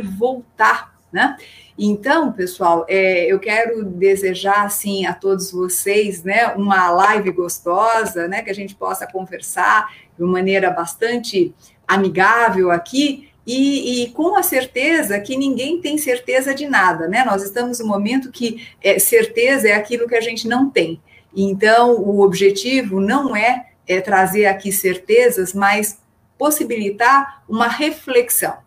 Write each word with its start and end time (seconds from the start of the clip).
voltar, 0.00 0.94
né? 1.12 1.36
Então, 1.78 2.32
pessoal, 2.32 2.86
é, 2.88 3.26
eu 3.26 3.38
quero 3.38 3.84
desejar 3.84 4.64
assim 4.64 5.06
a 5.06 5.12
todos 5.12 5.50
vocês, 5.50 6.22
né, 6.22 6.54
uma 6.54 6.90
live 6.90 7.32
gostosa, 7.32 8.28
né, 8.28 8.42
que 8.42 8.50
a 8.50 8.54
gente 8.54 8.76
possa 8.76 9.06
conversar 9.06 9.92
de 10.16 10.22
uma 10.22 10.32
maneira 10.34 10.70
bastante 10.70 11.52
amigável 11.86 12.70
aqui 12.70 13.28
e, 13.46 14.04
e, 14.04 14.10
com 14.10 14.36
a 14.36 14.42
certeza 14.42 15.20
que 15.20 15.36
ninguém 15.36 15.80
tem 15.80 15.98
certeza 15.98 16.54
de 16.54 16.66
nada, 16.66 17.06
né? 17.08 17.24
Nós 17.26 17.42
estamos 17.42 17.78
no 17.78 17.86
momento 17.86 18.30
que 18.30 18.66
é, 18.82 18.98
certeza 18.98 19.68
é 19.68 19.74
aquilo 19.74 20.08
que 20.08 20.14
a 20.14 20.20
gente 20.20 20.48
não 20.48 20.70
tem. 20.70 20.98
Então, 21.36 21.94
o 22.00 22.20
objetivo 22.20 23.00
não 23.00 23.36
é, 23.36 23.66
é 23.86 24.00
trazer 24.00 24.46
aqui 24.46 24.72
certezas, 24.72 25.52
mas 25.52 25.98
possibilitar 26.38 27.42
uma 27.46 27.68
reflexão. 27.68 28.63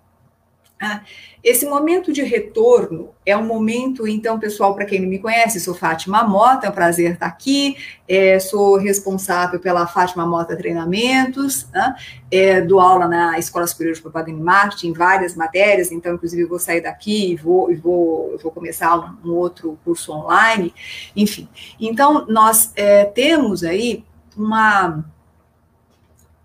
Ah, 0.80 1.02
esse 1.44 1.66
momento 1.66 2.14
de 2.14 2.21
retorno 2.21 3.10
é 3.25 3.36
um 3.36 3.43
momento, 3.43 4.07
então, 4.07 4.39
pessoal, 4.39 4.75
para 4.75 4.86
quem 4.86 5.02
não 5.02 5.10
me 5.10 5.18
conhece, 5.18 5.60
sou 5.60 5.74
Fátima 5.74 6.24
Mota, 6.24 6.68
é 6.68 6.69
um 6.69 6.74
prazer 6.74 7.14
estar 7.14 7.25
aqui, 7.25 7.75
é, 8.07 8.38
sou 8.38 8.78
responsável 8.78 9.60
pela 9.60 9.88
Fátima 9.88 10.24
Mota 10.24 10.55
Treinamentos, 10.55 11.68
né? 11.71 11.96
é, 12.29 12.61
dou 12.61 12.79
aula 12.79 13.07
na 13.07 13.39
Escola 13.39 13.66
Superior 13.66 13.96
de 13.96 14.02
Propaganda 14.02 14.39
e 14.39 14.43
Marketing, 14.43 14.89
em 14.89 14.93
várias 14.93 15.36
matérias, 15.36 15.92
então, 15.92 16.14
inclusive, 16.14 16.46
vou 16.46 16.60
sair 16.60 16.82
daqui 16.82 17.32
e 17.32 17.36
vou, 17.36 17.75
vou, 17.78 18.38
vou 18.38 18.52
começar 18.52 19.18
um, 19.25 19.32
outro 19.32 19.80
curso 19.83 20.11
online, 20.11 20.71
enfim. 21.16 21.50
Então, 21.80 22.28
nós 22.28 22.71
é, 22.75 23.04
temos 23.05 23.64
aí 23.64 24.05
uma, 24.36 25.04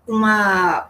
uma 0.07 0.89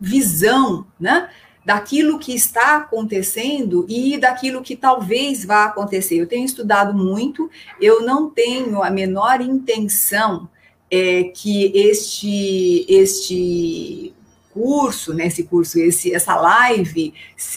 visão, 0.00 0.86
né? 0.98 1.28
Daquilo 1.64 2.18
que 2.18 2.34
está 2.34 2.76
acontecendo 2.76 3.86
e 3.88 4.18
daquilo 4.18 4.62
que 4.62 4.74
talvez 4.74 5.44
vá 5.44 5.64
acontecer. 5.64 6.16
Eu 6.16 6.26
tenho 6.26 6.44
estudado 6.44 6.92
muito, 6.92 7.50
eu 7.80 8.02
não 8.02 8.28
tenho 8.28 8.82
a 8.82 8.90
menor 8.90 9.40
intenção 9.40 10.48
é, 10.90 11.24
que 11.24 11.72
este, 11.74 12.84
este 12.88 14.12
curso, 14.52 15.14
né, 15.14 15.26
esse 15.26 15.44
curso, 15.44 15.78
esse, 15.78 16.14
essa 16.14 16.36
live 16.36 17.14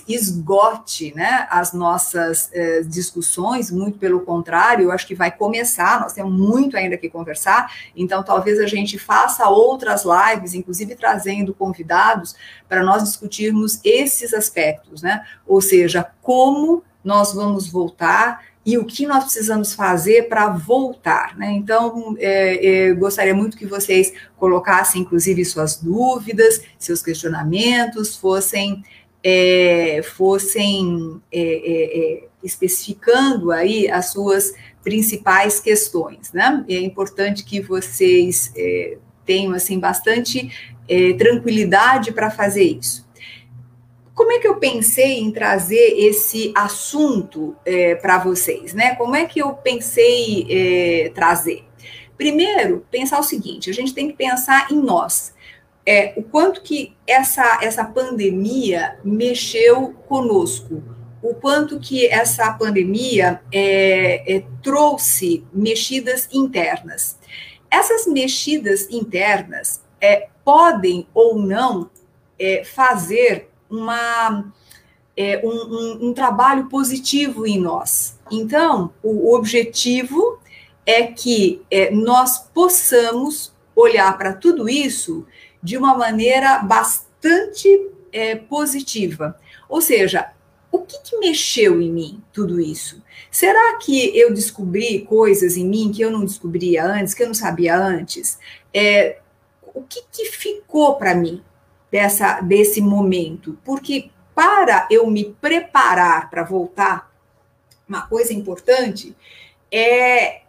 esgote 0.07 1.13
né, 1.13 1.47
as 1.49 1.73
nossas 1.73 2.49
eh, 2.53 2.81
discussões, 2.83 3.69
muito 3.69 3.97
pelo 3.97 4.21
contrário, 4.21 4.85
eu 4.85 4.91
acho 4.91 5.05
que 5.05 5.13
vai 5.13 5.31
começar, 5.31 5.99
nós 5.99 6.13
temos 6.13 6.33
muito 6.33 6.77
ainda 6.77 6.97
que 6.97 7.09
conversar, 7.09 7.71
então 7.95 8.23
talvez 8.23 8.59
a 8.59 8.67
gente 8.67 8.97
faça 8.97 9.47
outras 9.49 10.03
lives, 10.05 10.53
inclusive 10.53 10.95
trazendo 10.95 11.53
convidados, 11.53 12.35
para 12.67 12.83
nós 12.83 13.03
discutirmos 13.03 13.80
esses 13.83 14.33
aspectos, 14.33 15.02
né? 15.02 15.23
Ou 15.45 15.61
seja, 15.61 16.07
como 16.21 16.83
nós 17.03 17.33
vamos 17.33 17.67
voltar 17.67 18.41
e 18.66 18.80
o 18.80 18.85
que 18.85 19.05
nós 19.05 19.25
precisamos 19.25 19.75
fazer 19.75 20.27
para 20.27 20.49
voltar. 20.49 21.38
Né? 21.38 21.52
Então, 21.52 22.16
é, 22.17 22.88
é, 22.88 22.94
gostaria 22.94 23.35
muito 23.35 23.55
que 23.55 23.66
vocês 23.66 24.11
colocassem, 24.38 25.03
inclusive, 25.03 25.45
suas 25.45 25.77
dúvidas, 25.77 26.61
seus 26.80 27.03
questionamentos, 27.03 28.16
fossem, 28.16 28.83
é, 29.23 30.02
fossem 30.03 31.21
é, 31.31 31.39
é, 31.41 31.99
é, 31.99 32.23
especificando 32.43 33.52
aí 33.52 33.88
as 33.88 34.11
suas 34.11 34.53
principais 34.83 35.59
questões. 35.59 36.33
Né? 36.33 36.66
É 36.67 36.80
importante 36.80 37.45
que 37.45 37.61
vocês 37.61 38.52
tenham 39.25 39.53
assim 39.53 39.80
bastante 39.80 40.52
tranquilidade 41.17 42.11
para 42.11 42.30
fazer 42.30 42.63
isso. 42.63 43.05
Como 44.16 44.31
é 44.31 44.39
que 44.39 44.47
eu 44.47 44.55
pensei 44.55 45.19
em 45.19 45.30
trazer 45.30 45.94
esse 45.99 46.53
assunto 46.55 47.53
é, 47.66 47.95
para 47.95 48.17
vocês, 48.17 48.73
né? 48.73 48.95
Como 48.95 49.13
é 49.13 49.25
que 49.25 49.39
eu 49.39 49.52
pensei 49.52 50.47
é, 50.49 51.09
trazer? 51.09 51.66
Primeiro, 52.17 52.86
pensar 52.89 53.20
o 53.20 53.23
seguinte: 53.23 53.70
a 53.70 53.73
gente 53.73 53.93
tem 53.93 54.08
que 54.08 54.15
pensar 54.15 54.71
em 54.71 54.77
nós. 54.77 55.36
É, 55.86 56.14
o 56.15 56.23
quanto 56.23 56.61
que 56.61 56.95
essa, 57.05 57.59
essa 57.61 57.83
pandemia 57.83 58.98
mexeu 59.03 59.93
conosco, 60.08 60.82
o 61.21 61.36
quanto 61.36 61.80
que 61.80 62.08
essa 62.08 62.52
pandemia 62.53 63.42
é, 63.52 64.37
é, 64.37 64.43
trouxe 64.64 65.45
mexidas 65.53 66.30
internas. 66.32 67.20
Essas 67.70 68.08
mexidas 68.08 68.87
internas 68.89 69.83
é, 69.99 70.30
podem 70.43 71.05
ou 71.14 71.37
não 71.37 71.89
é, 72.39 72.64
fazer 72.64 73.49
uma, 73.75 74.52
é, 75.15 75.41
um, 75.43 75.49
um, 75.49 76.08
um 76.09 76.13
trabalho 76.13 76.67
positivo 76.69 77.45
em 77.45 77.59
nós. 77.59 78.19
Então, 78.31 78.93
o 79.03 79.36
objetivo 79.36 80.39
é 80.86 81.03
que 81.03 81.61
é, 81.69 81.91
nós 81.91 82.39
possamos 82.53 83.53
olhar 83.75 84.17
para 84.17 84.33
tudo 84.33 84.69
isso 84.69 85.25
de 85.61 85.77
uma 85.77 85.97
maneira 85.97 86.59
bastante 86.59 87.89
é, 88.11 88.35
positiva. 88.35 89.39
Ou 89.67 89.81
seja, 89.81 90.31
o 90.71 90.80
que, 90.80 90.99
que, 90.99 91.17
mexeu 91.17 91.81
em 91.81 91.91
mim 91.91 92.21
tudo 92.31 92.59
isso? 92.61 93.02
Será 93.31 93.77
que 93.77 94.17
eu 94.17 94.33
descobri 94.33 95.02
coisas 95.02 95.58
em 95.58 95.65
mim 95.65 95.91
que 95.91 96.02
eu 96.02 96.11
não 96.11 96.23
descobria 96.23 96.85
antes, 96.85 97.14
que 97.14 97.23
eu 97.23 97.27
não 97.27 97.33
sabia 97.33 97.77
antes? 97.77 98.37
É, 98.73 99.19
o 99.73 99.81
que, 99.81 100.03
que 100.11 100.25
ficou 100.25 100.95
para 100.95 101.15
mim? 101.15 101.41
Dessa, 101.91 102.41
desse 102.41 102.81
momento, 102.81 103.57
porque 103.63 104.11
para 104.35 104.85
eu 104.91 105.09
me 105.09 105.33
preparar 105.39 106.29
para 106.29 106.43
voltar, 106.43 107.09
uma 107.87 108.05
coisa 108.07 108.33
importante 108.33 109.15
é, 109.71 110.41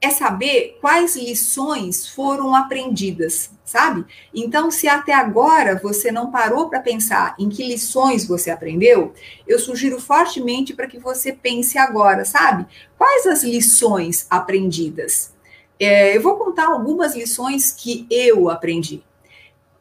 é 0.00 0.10
saber 0.10 0.78
quais 0.80 1.16
lições 1.16 2.08
foram 2.08 2.54
aprendidas, 2.54 3.50
sabe? 3.64 4.04
Então, 4.34 4.70
se 4.70 4.86
até 4.86 5.14
agora 5.14 5.80
você 5.82 6.12
não 6.12 6.30
parou 6.30 6.68
para 6.68 6.80
pensar 6.80 7.34
em 7.38 7.48
que 7.48 7.66
lições 7.66 8.26
você 8.26 8.50
aprendeu, 8.50 9.14
eu 9.46 9.58
sugiro 9.58 9.98
fortemente 10.00 10.74
para 10.74 10.88
que 10.88 10.98
você 10.98 11.32
pense 11.32 11.78
agora, 11.78 12.24
sabe? 12.24 12.66
Quais 12.98 13.26
as 13.26 13.42
lições 13.42 14.26
aprendidas? 14.28 15.32
É, 15.80 16.16
eu 16.16 16.20
vou 16.20 16.36
contar 16.36 16.66
algumas 16.66 17.14
lições 17.14 17.70
que 17.70 18.06
eu 18.10 18.50
aprendi 18.50 19.02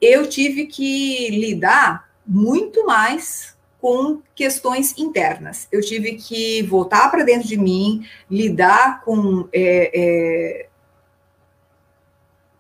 eu 0.04 0.28
tive 0.28 0.66
que 0.66 1.30
lidar 1.30 2.10
muito 2.28 2.86
mais 2.86 3.56
com 3.80 4.22
questões 4.36 4.98
internas. 4.98 5.68
Eu 5.72 5.82
tive 5.82 6.16
que 6.16 6.62
voltar 6.64 7.10
para 7.10 7.24
dentro 7.24 7.48
de 7.48 7.58
mim, 7.58 8.06
lidar 8.30 9.02
com 9.02 9.48
é, 9.54 9.92
é, 9.94 10.68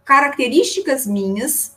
características 0.05 1.05
minhas 1.05 1.75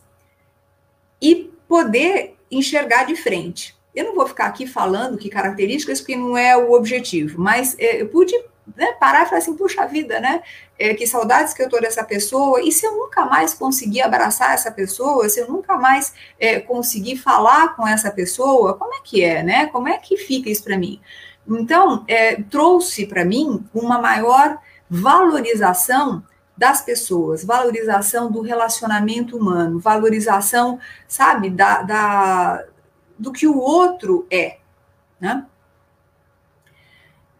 e 1.20 1.50
poder 1.68 2.36
enxergar 2.50 3.04
de 3.04 3.16
frente. 3.16 3.76
Eu 3.94 4.04
não 4.04 4.14
vou 4.14 4.28
ficar 4.28 4.46
aqui 4.46 4.66
falando 4.66 5.18
que 5.18 5.28
características, 5.28 6.00
porque 6.00 6.14
não 6.14 6.36
é 6.36 6.56
o 6.56 6.72
objetivo, 6.72 7.40
mas 7.40 7.76
é, 7.78 8.02
eu 8.02 8.08
pude 8.08 8.34
né, 8.74 8.92
parar 8.94 9.22
e 9.22 9.26
falar 9.26 9.38
assim, 9.38 9.56
puxa 9.56 9.86
vida, 9.86 10.18
né? 10.18 10.42
É, 10.78 10.94
que 10.94 11.06
saudades 11.06 11.54
que 11.54 11.62
eu 11.62 11.68
tô 11.68 11.78
dessa 11.78 12.02
pessoa, 12.02 12.60
e 12.60 12.72
se 12.72 12.84
eu 12.84 12.96
nunca 12.96 13.24
mais 13.24 13.54
conseguir 13.54 14.02
abraçar 14.02 14.52
essa 14.52 14.70
pessoa, 14.70 15.28
se 15.28 15.40
eu 15.40 15.48
nunca 15.48 15.76
mais 15.76 16.12
é, 16.38 16.58
conseguir 16.58 17.16
falar 17.16 17.76
com 17.76 17.86
essa 17.86 18.10
pessoa, 18.10 18.74
como 18.74 18.94
é 18.94 18.98
que 19.04 19.22
é, 19.22 19.42
né? 19.42 19.66
Como 19.66 19.88
é 19.88 19.98
que 19.98 20.16
fica 20.16 20.50
isso 20.50 20.64
para 20.64 20.76
mim? 20.76 21.00
Então, 21.48 22.04
é, 22.08 22.42
trouxe 22.42 23.06
para 23.06 23.24
mim 23.24 23.64
uma 23.72 24.00
maior 24.00 24.58
valorização 24.90 26.24
das 26.56 26.80
pessoas, 26.80 27.44
valorização 27.44 28.30
do 28.30 28.40
relacionamento 28.40 29.36
humano, 29.36 29.78
valorização, 29.78 30.80
sabe, 31.06 31.50
da, 31.50 31.82
da 31.82 32.64
do 33.18 33.32
que 33.32 33.46
o 33.46 33.58
outro 33.58 34.26
é, 34.30 34.58
né? 35.20 35.46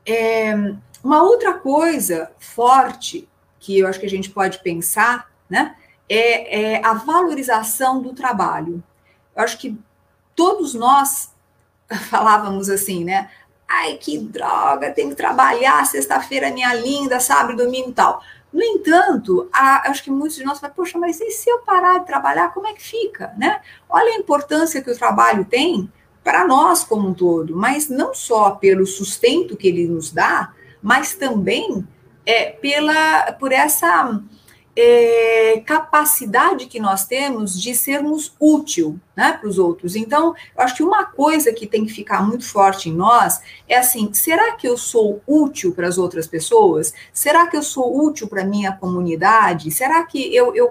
É, 0.06 0.54
uma 1.02 1.22
outra 1.22 1.54
coisa 1.54 2.30
forte 2.38 3.28
que 3.58 3.78
eu 3.78 3.86
acho 3.86 3.98
que 3.98 4.06
a 4.06 4.10
gente 4.10 4.30
pode 4.30 4.60
pensar, 4.60 5.30
né, 5.50 5.76
é, 6.08 6.76
é 6.76 6.86
a 6.86 6.94
valorização 6.94 8.00
do 8.00 8.12
trabalho. 8.12 8.82
Eu 9.34 9.42
acho 9.42 9.58
que 9.58 9.76
todos 10.34 10.74
nós 10.74 11.32
falávamos 12.08 12.68
assim, 12.68 13.04
né? 13.04 13.30
Ai, 13.68 13.94
que 13.94 14.18
droga, 14.18 14.92
tenho 14.92 15.10
que 15.10 15.16
trabalhar 15.16 15.84
sexta-feira, 15.86 16.52
minha 16.52 16.72
linda, 16.74 17.18
sábado, 17.18 17.56
domingo 17.56 17.90
e 17.90 17.94
tal. 17.94 18.22
No 18.52 18.62
entanto, 18.62 19.48
a, 19.52 19.90
acho 19.90 20.04
que 20.04 20.10
muitos 20.10 20.36
de 20.36 20.44
nós 20.44 20.60
falam, 20.60 20.74
poxa, 20.74 20.96
mas 20.98 21.20
e 21.20 21.30
se 21.32 21.50
eu 21.50 21.58
parar 21.58 21.98
de 21.98 22.06
trabalhar, 22.06 22.54
como 22.54 22.68
é 22.68 22.72
que 22.72 22.82
fica, 22.82 23.34
né? 23.36 23.60
Olha 23.88 24.12
a 24.12 24.18
importância 24.18 24.80
que 24.80 24.90
o 24.90 24.96
trabalho 24.96 25.44
tem 25.44 25.92
para 26.26 26.44
nós 26.44 26.82
como 26.82 27.10
um 27.10 27.14
todo, 27.14 27.54
mas 27.54 27.88
não 27.88 28.12
só 28.12 28.50
pelo 28.50 28.84
sustento 28.84 29.56
que 29.56 29.68
ele 29.68 29.86
nos 29.86 30.10
dá, 30.10 30.52
mas 30.82 31.14
também 31.14 31.86
é, 32.26 32.46
pela, 32.46 33.30
por 33.34 33.52
essa 33.52 34.20
é, 34.76 35.62
capacidade 35.64 36.66
que 36.66 36.78
nós 36.78 37.06
temos 37.06 37.58
de 37.58 37.74
sermos 37.74 38.34
útil 38.38 39.00
né, 39.16 39.32
para 39.32 39.48
os 39.48 39.58
outros. 39.58 39.96
Então, 39.96 40.34
eu 40.54 40.62
acho 40.62 40.76
que 40.76 40.82
uma 40.82 41.06
coisa 41.06 41.50
que 41.50 41.66
tem 41.66 41.86
que 41.86 41.92
ficar 41.92 42.22
muito 42.22 42.46
forte 42.46 42.90
em 42.90 42.92
nós 42.92 43.40
é 43.66 43.78
assim: 43.78 44.12
será 44.12 44.52
que 44.52 44.68
eu 44.68 44.76
sou 44.76 45.22
útil 45.26 45.72
para 45.72 45.88
as 45.88 45.96
outras 45.96 46.26
pessoas? 46.26 46.92
Será 47.10 47.46
que 47.46 47.56
eu 47.56 47.62
sou 47.62 47.98
útil 48.04 48.28
para 48.28 48.42
a 48.42 48.46
minha 48.46 48.70
comunidade? 48.72 49.70
Será 49.70 50.04
que 50.04 50.34
eu, 50.34 50.54
eu. 50.54 50.68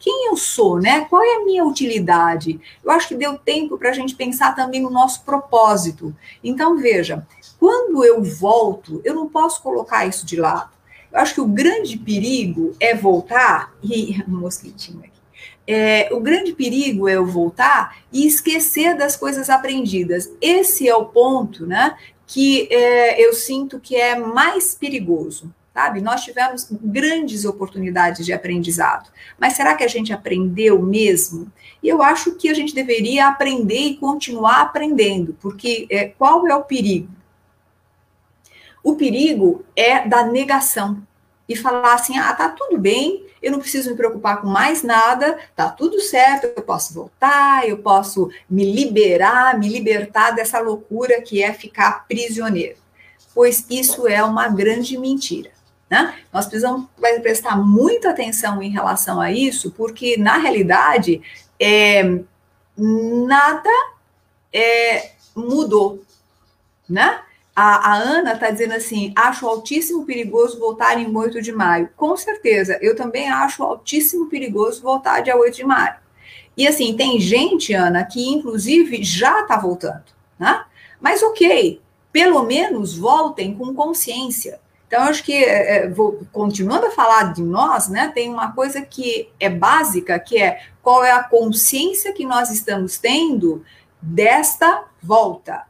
Quem 0.00 0.26
eu 0.26 0.36
sou, 0.36 0.80
né? 0.80 1.06
Qual 1.08 1.22
é 1.22 1.36
a 1.36 1.44
minha 1.44 1.64
utilidade? 1.64 2.60
Eu 2.82 2.90
acho 2.90 3.06
que 3.06 3.14
deu 3.14 3.38
tempo 3.38 3.78
para 3.78 3.90
a 3.90 3.94
gente 3.94 4.16
pensar 4.16 4.56
também 4.56 4.82
no 4.82 4.90
nosso 4.90 5.22
propósito. 5.22 6.14
Então, 6.42 6.76
veja, 6.76 7.24
quando 7.60 8.04
eu 8.04 8.22
volto, 8.22 9.00
eu 9.04 9.14
não 9.14 9.28
posso 9.28 9.62
colocar 9.62 10.04
isso 10.04 10.26
de 10.26 10.36
lado. 10.36 10.73
Eu 11.14 11.20
acho 11.20 11.34
que 11.34 11.40
o 11.40 11.46
grande 11.46 11.96
perigo 11.96 12.74
é 12.80 12.92
voltar, 12.92 13.72
e 13.80 14.20
um 14.26 14.40
mosquitinho 14.40 14.98
aqui. 14.98 15.14
É, 15.66 16.08
o 16.12 16.20
grande 16.20 16.52
perigo 16.52 17.08
é 17.08 17.14
eu 17.14 17.24
voltar 17.24 17.96
e 18.12 18.26
esquecer 18.26 18.96
das 18.96 19.16
coisas 19.16 19.48
aprendidas. 19.48 20.30
Esse 20.40 20.88
é 20.88 20.94
o 20.94 21.06
ponto, 21.06 21.66
né? 21.66 21.96
Que 22.26 22.68
é, 22.70 23.24
eu 23.24 23.32
sinto 23.32 23.80
que 23.80 23.96
é 23.96 24.18
mais 24.18 24.74
perigoso, 24.74 25.54
sabe? 25.72 26.02
Nós 26.02 26.22
tivemos 26.22 26.66
grandes 26.70 27.44
oportunidades 27.44 28.26
de 28.26 28.32
aprendizado, 28.32 29.10
mas 29.38 29.54
será 29.54 29.74
que 29.74 29.84
a 29.84 29.88
gente 29.88 30.12
aprendeu 30.12 30.82
mesmo? 30.82 31.50
E 31.82 31.88
eu 31.88 32.02
acho 32.02 32.34
que 32.34 32.48
a 32.48 32.54
gente 32.54 32.74
deveria 32.74 33.28
aprender 33.28 33.80
e 33.80 33.96
continuar 33.96 34.60
aprendendo, 34.62 35.36
porque 35.40 35.86
é, 35.88 36.06
qual 36.08 36.46
é 36.46 36.54
o 36.54 36.64
perigo? 36.64 37.08
O 38.84 38.94
perigo 38.94 39.64
é 39.74 40.06
da 40.06 40.22
negação 40.22 41.02
e 41.48 41.56
falar 41.56 41.94
assim: 41.94 42.18
ah, 42.18 42.32
tá 42.34 42.50
tudo 42.50 42.78
bem, 42.78 43.24
eu 43.42 43.50
não 43.50 43.58
preciso 43.58 43.90
me 43.90 43.96
preocupar 43.96 44.40
com 44.40 44.46
mais 44.46 44.82
nada, 44.82 45.38
tá 45.56 45.68
tudo 45.70 46.00
certo, 46.00 46.52
eu 46.54 46.62
posso 46.62 46.94
voltar, 46.94 47.66
eu 47.68 47.78
posso 47.78 48.30
me 48.48 48.70
liberar, 48.70 49.58
me 49.58 49.68
libertar 49.68 50.32
dessa 50.32 50.60
loucura 50.60 51.20
que 51.22 51.42
é 51.42 51.52
ficar 51.52 52.06
prisioneiro. 52.06 52.76
Pois 53.34 53.66
isso 53.68 54.06
é 54.06 54.22
uma 54.22 54.48
grande 54.48 54.96
mentira. 54.96 55.50
Né? 55.90 56.14
Nós 56.32 56.46
precisamos 56.46 56.86
prestar 57.22 57.56
muita 57.56 58.10
atenção 58.10 58.62
em 58.62 58.70
relação 58.70 59.20
a 59.20 59.30
isso, 59.30 59.70
porque 59.72 60.16
na 60.16 60.38
realidade 60.38 61.20
é, 61.60 62.20
nada 62.76 63.70
é, 64.52 65.12
mudou, 65.36 66.02
né? 66.88 67.20
A, 67.54 67.92
a 67.92 67.94
Ana 67.94 68.32
está 68.32 68.50
dizendo 68.50 68.74
assim: 68.74 69.12
acho 69.16 69.46
altíssimo 69.46 70.04
perigoso 70.04 70.58
voltar 70.58 70.98
em 70.98 71.14
8 71.14 71.40
de 71.40 71.52
maio. 71.52 71.88
Com 71.96 72.16
certeza, 72.16 72.78
eu 72.80 72.96
também 72.96 73.28
acho 73.28 73.62
altíssimo 73.62 74.28
perigoso 74.28 74.82
voltar 74.82 75.20
dia 75.20 75.36
8 75.36 75.56
de 75.56 75.64
maio. 75.64 75.94
E 76.56 76.66
assim, 76.66 76.96
tem 76.96 77.20
gente, 77.20 77.72
Ana, 77.72 78.04
que 78.04 78.28
inclusive 78.28 79.02
já 79.02 79.40
está 79.40 79.56
voltando, 79.56 80.04
né? 80.38 80.64
Mas 81.00 81.22
ok, 81.22 81.80
pelo 82.12 82.42
menos 82.44 82.96
voltem 82.96 83.54
com 83.54 83.74
consciência. 83.74 84.60
Então, 84.86 85.02
acho 85.02 85.24
que, 85.24 85.32
é, 85.32 85.76
é, 85.76 85.88
vou, 85.88 86.20
continuando 86.32 86.86
a 86.86 86.90
falar 86.90 87.32
de 87.32 87.42
nós, 87.42 87.88
né, 87.88 88.12
tem 88.14 88.30
uma 88.30 88.52
coisa 88.52 88.80
que 88.80 89.28
é 89.40 89.50
básica, 89.50 90.16
que 90.20 90.40
é 90.40 90.60
qual 90.80 91.02
é 91.02 91.10
a 91.10 91.24
consciência 91.24 92.12
que 92.12 92.24
nós 92.24 92.50
estamos 92.50 92.96
tendo 92.98 93.64
desta 94.00 94.84
volta. 95.02 95.64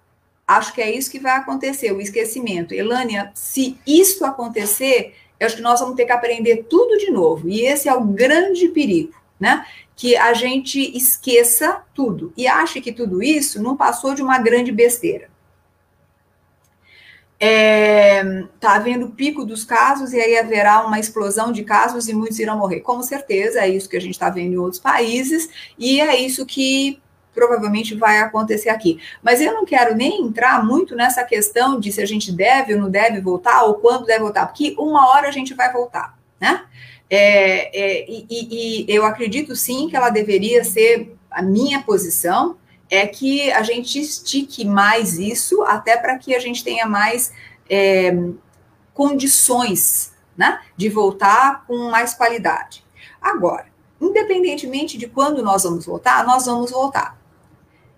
Acho 0.47 0.75
que 0.75 0.83
é 0.83 0.91
isso 0.91 1.11
que 1.11 1.19
vai 1.19 1.37
acontecer, 1.37 1.93
o 1.93 2.01
esquecimento. 2.01 2.75
Elânia, 2.75 3.31
se 3.35 3.79
isso 3.87 4.25
acontecer, 4.27 5.15
eu 5.41 5.47
acho 5.47 5.57
que 5.57 5.63
nós 5.63 5.81
vamos 5.81 5.97
ter 5.97 6.05
que 6.05 6.13
aprender 6.13 6.67
tudo 6.69 6.99
de 6.99 7.11
novo. 7.11 7.49
E 7.49 7.65
esse 7.65 7.89
é 7.89 7.95
o 7.95 8.05
grande 8.05 8.69
perigo, 8.69 9.15
né? 9.41 9.67
Que 9.97 10.17
a 10.17 10.35
gente 10.35 10.79
esqueça 10.97 11.83
tudo 11.95 12.33
e 12.37 12.47
ache 12.47 12.81
que 12.81 12.93
tudo 12.93 13.23
isso 13.23 13.63
não 13.63 13.77
passou 13.77 14.15
de 14.15 14.23
uma 14.23 14.39
grande 14.39 14.71
besteira. 14.71 15.33
É, 17.41 18.23
tá 18.61 18.75
havendo 18.75 19.11
pico 19.11 19.45
dos 19.45 19.65
casos 19.65 20.13
e 20.13 20.21
aí 20.21 20.39
haverá 20.39 20.87
uma 20.87 20.99
explosão 20.99 21.53
de 21.53 21.65
casos 21.65 22.09
e 22.09 22.15
muitos 22.15 22.39
irão 22.39 22.59
morrer. 22.59 22.81
Com 22.81 23.03
certeza, 23.03 23.61
é 23.61 23.69
isso 23.69 23.89
que 23.89 23.97
a 23.97 24.01
gente 24.01 24.15
está 24.15 24.31
vendo 24.31 24.55
em 24.55 24.59
outros 24.59 24.81
países 24.81 25.49
e 25.79 26.01
é 26.01 26.21
isso 26.21 26.47
que 26.47 27.03
provavelmente 27.35 27.95
vai 27.95 28.19
acontecer 28.19 28.69
aqui. 28.69 29.01
Mas 29.23 29.41
eu 29.41 29.53
não 29.53 29.65
quero 29.65 29.95
nem 29.95 30.23
entrar 30.23 30.65
muito 30.65 30.95
nessa 30.95 31.25
questão 31.25 31.79
de 31.79 31.91
se 31.93 32.01
a 32.01 32.07
gente 32.07 32.33
deve 32.33 32.75
ou 32.75 32.81
não 32.81 32.91
deve 32.91 33.21
voltar, 33.21 33.65
ou 33.65 33.75
quando 33.75 34.07
deve 34.07 34.21
voltar, 34.21 34.47
porque 34.47 34.75
uma 34.79 35.09
hora 35.11 35.29
a 35.29 35.33
gente 35.33 35.53
vai 35.55 35.73
voltar, 35.73 36.17
né? 36.41 36.65
É, 37.11 37.79
é, 37.79 38.07
e, 38.09 38.27
e, 38.31 38.87
eu 38.89 39.05
acredito 39.05 39.55
sim 39.55 39.89
que 39.89 39.97
ela 39.97 40.11
deveria 40.11 40.65
ser 40.65 41.15
a 41.31 41.43
minha 41.43 41.83
posição, 41.83 42.57
é 42.91 43.07
que 43.07 43.51
a 43.53 43.63
gente 43.63 43.99
estique 43.99 44.65
mais 44.65 45.19
isso, 45.19 45.63
até 45.63 45.97
para 45.97 46.17
que 46.19 46.35
a 46.35 46.39
gente 46.39 46.65
tenha 46.65 46.87
mais 46.87 47.33
é, 47.69 48.17
condições 48.93 50.13
né, 50.37 50.61
de 50.77 50.89
voltar 50.89 51.65
com 51.67 51.91
mais 51.91 52.15
qualidade. 52.15 52.85
Agora, 53.21 53.67
independentemente 54.01 54.99
de 54.99 55.09
quando 55.09 55.43
nós 55.43 55.65
vamos 55.65 55.87
voltar, 55.87 56.25
nós 56.25 56.47
vamos 56.47 56.71
voltar. 56.71 57.19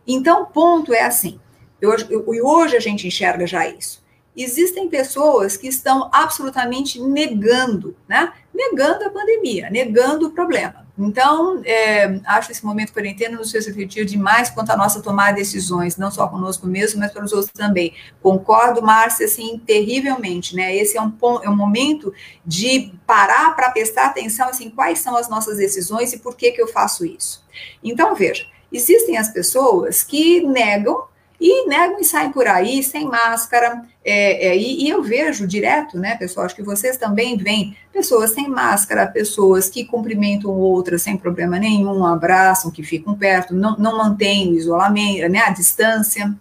Então, 0.07 0.43
o 0.43 0.47
ponto 0.47 0.93
é 0.95 1.03
assim, 1.03 1.41
e 1.81 2.41
hoje 2.41 2.77
a 2.77 2.81
gente 2.81 3.07
enxerga 3.07 3.47
já 3.47 3.69
isso. 3.69 4.05
Existem 4.37 4.89
pessoas 4.89 5.57
que 5.57 5.67
estão 5.67 6.11
absolutamente 6.13 7.01
negando, 7.01 7.97
né? 8.07 8.33
Negando 8.55 9.05
a 9.05 9.11
pandemia, 9.11 9.71
negando 9.71 10.27
o 10.27 10.31
problema. 10.31 10.87
Então, 10.99 11.63
é, 11.65 12.21
acho 12.27 12.53
esse 12.53 12.65
momento 12.65 12.93
quarentena 12.93 13.37
nos 13.37 13.51
fez 13.51 13.67
refletir 13.67 14.05
demais 14.05 14.51
quanto 14.51 14.71
à 14.71 14.77
nossa 14.77 15.03
tomada 15.03 15.33
de 15.33 15.41
decisões, 15.41 15.97
não 15.97 16.11
só 16.11 16.27
conosco 16.27 16.67
mesmo, 16.67 17.01
mas 17.01 17.13
para 17.13 17.25
os 17.25 17.33
outros 17.33 17.53
também. 17.53 17.95
Concordo, 18.23 18.83
Márcia, 18.83 19.27
assim, 19.27 19.59
terrivelmente, 19.59 20.55
né? 20.55 20.75
Esse 20.75 20.97
é 20.99 21.03
um, 21.03 21.13
é 21.43 21.49
um 21.49 21.57
momento 21.57 22.13
de 22.45 22.93
parar 23.07 23.55
para 23.57 23.71
prestar 23.71 24.07
atenção, 24.07 24.49
assim, 24.49 24.71
quais 24.71 24.99
são 24.99 25.17
as 25.17 25.29
nossas 25.29 25.59
decisões 25.59 26.13
e 26.13 26.19
por 26.19 26.37
que 26.37 26.53
que 26.53 26.61
eu 26.61 26.69
faço 26.69 27.05
isso. 27.05 27.45
Então, 27.83 28.15
veja, 28.15 28.47
Existem 28.73 29.17
as 29.17 29.29
pessoas 29.29 30.03
que 30.03 30.41
negam 30.41 31.05
e 31.41 31.67
negam 31.69 32.01
e 32.01 32.05
saem 32.05 32.33
por 32.33 32.47
aí 32.47 32.83
sem 32.83 33.05
máscara. 33.07 33.83
É, 34.05 34.49
é, 34.49 34.57
e, 34.57 34.85
e, 34.85 34.89
eu 34.89 35.03
vejo 35.03 35.47
direto, 35.47 35.99
né, 35.99 36.17
pessoal? 36.17 36.47
Acho 36.47 36.57
que 36.57 36.63
vocês 36.63 36.97
também 36.97 37.37
veem 37.37 37.77
pessoas 37.93 38.33
sem 38.33 38.49
máscara, 38.49 39.07
pessoas 39.07 39.69
que 39.69 39.85
cumprimentam 39.85 40.51
outras 40.51 41.03
sem 41.03 41.17
problema 41.17 41.59
nenhum, 41.59 42.05
abraçam, 42.07 42.71
que 42.71 42.83
ficam 42.83 43.15
perto, 43.15 43.55
não, 43.55 43.77
não 43.77 43.99
mantêm 43.99 44.51
o 44.51 44.55
isolamento, 44.55 45.29
né, 45.29 45.41
a 45.41 45.51
distância. 45.51 46.35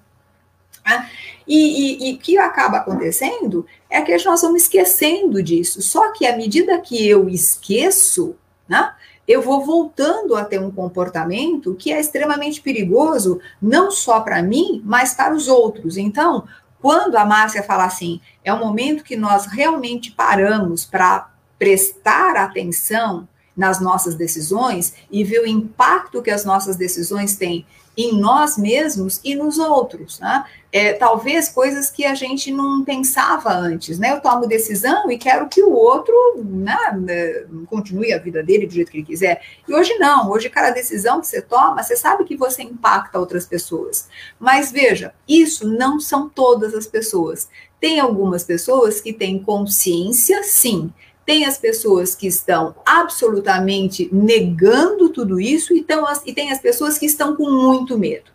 Né? 0.86 1.10
E, 1.48 2.13
o 2.13 2.18
que 2.18 2.38
acaba 2.38 2.77
acontecendo 2.77 3.65
é 3.89 4.01
que 4.01 4.17
nós 4.25 4.41
vamos 4.41 4.63
esquecendo 4.63 5.44
disso. 5.44 5.82
Só 5.82 6.12
que 6.12 6.25
à 6.25 6.36
medida 6.36 6.79
que 6.79 7.08
eu 7.08 7.29
esqueço, 7.29 8.36
né, 8.67 8.94
eu 9.27 9.41
vou 9.41 9.65
voltando 9.65 10.36
a 10.36 10.46
ter 10.46 10.60
um 10.60 10.72
comportamento 10.72 11.75
que 11.75 11.91
é 11.91 12.00
extremamente 12.00 12.62
perigoso, 12.62 13.39
não 13.62 13.89
só 13.89 14.20
para 14.20 14.44
mim, 14.44 14.82
mas 14.86 15.13
para 15.13 15.34
os 15.34 15.48
outros. 15.48 15.98
Então, 15.98 16.48
quando 16.82 17.15
a 17.15 17.25
Márcia 17.25 17.63
fala 17.63 17.86
assim, 17.86 18.22
é 18.44 18.53
um 18.53 18.60
momento 18.60 19.03
que 19.03 19.15
nós 19.15 19.48
realmente 19.48 20.12
paramos 20.12 20.86
para 20.86 21.32
prestar 21.58 22.36
atenção 22.36 23.27
nas 23.55 23.79
nossas 23.79 24.15
decisões 24.15 24.94
e 25.10 25.24
ver 25.24 25.39
o 25.39 25.48
impacto 25.48 26.22
que 26.22 26.29
as 26.29 26.44
nossas 26.46 26.75
decisões 26.75 27.36
têm 27.36 27.65
em 27.98 28.20
nós 28.20 28.58
mesmos 28.58 29.20
e 29.24 29.36
nos 29.36 29.58
outros, 29.58 30.20
né? 30.20 30.46
É, 30.72 30.92
talvez 30.92 31.48
coisas 31.48 31.90
que 31.90 32.04
a 32.04 32.14
gente 32.14 32.52
não 32.52 32.84
pensava 32.84 33.54
antes, 33.54 33.98
né? 33.98 34.12
Eu 34.12 34.20
tomo 34.20 34.46
decisão 34.46 35.10
e 35.10 35.18
quero 35.18 35.48
que 35.48 35.64
o 35.64 35.72
outro 35.72 36.14
né, 36.44 36.78
né, 37.00 37.46
continue 37.68 38.12
a 38.12 38.20
vida 38.20 38.44
dele 38.44 38.68
do 38.68 38.74
jeito 38.74 38.92
que 38.92 38.98
ele 38.98 39.06
quiser. 39.06 39.42
E 39.68 39.74
hoje 39.74 39.94
não, 39.96 40.30
hoje 40.30 40.50
cada 40.50 40.72
decisão 40.72 41.22
que 41.22 41.28
você 41.28 41.42
toma, 41.42 41.82
você 41.82 41.96
sabe 41.96 42.25
que 42.25 42.36
você 42.36 42.64
impacta 42.64 43.20
outras 43.20 43.46
pessoas. 43.46 44.10
Mas 44.38 44.72
veja, 44.72 45.14
isso 45.28 45.66
não 45.66 46.00
são 46.00 46.28
todas 46.28 46.74
as 46.74 46.86
pessoas. 46.86 47.50
Tem 47.80 48.00
algumas 48.00 48.44
pessoas 48.44 49.00
que 49.00 49.14
têm 49.14 49.42
consciência, 49.42 50.44
sim, 50.44 50.92
tem 51.25 51.46
as 51.46 51.58
pessoas 51.58 52.13
que 52.13 52.27
estão 52.27 52.75
absolutamente 52.86 54.08
negando 54.12 55.10
tudo 55.10 55.39
isso 55.39 55.75
e, 55.75 55.82
tão, 55.82 56.05
e 56.25 56.34
tem 56.34 56.51
as 56.51 56.60
pessoas 56.60 56.98
que 56.98 57.05
estão 57.05 57.36
com 57.36 57.50
muito 57.50 57.98
medo. 57.98 58.32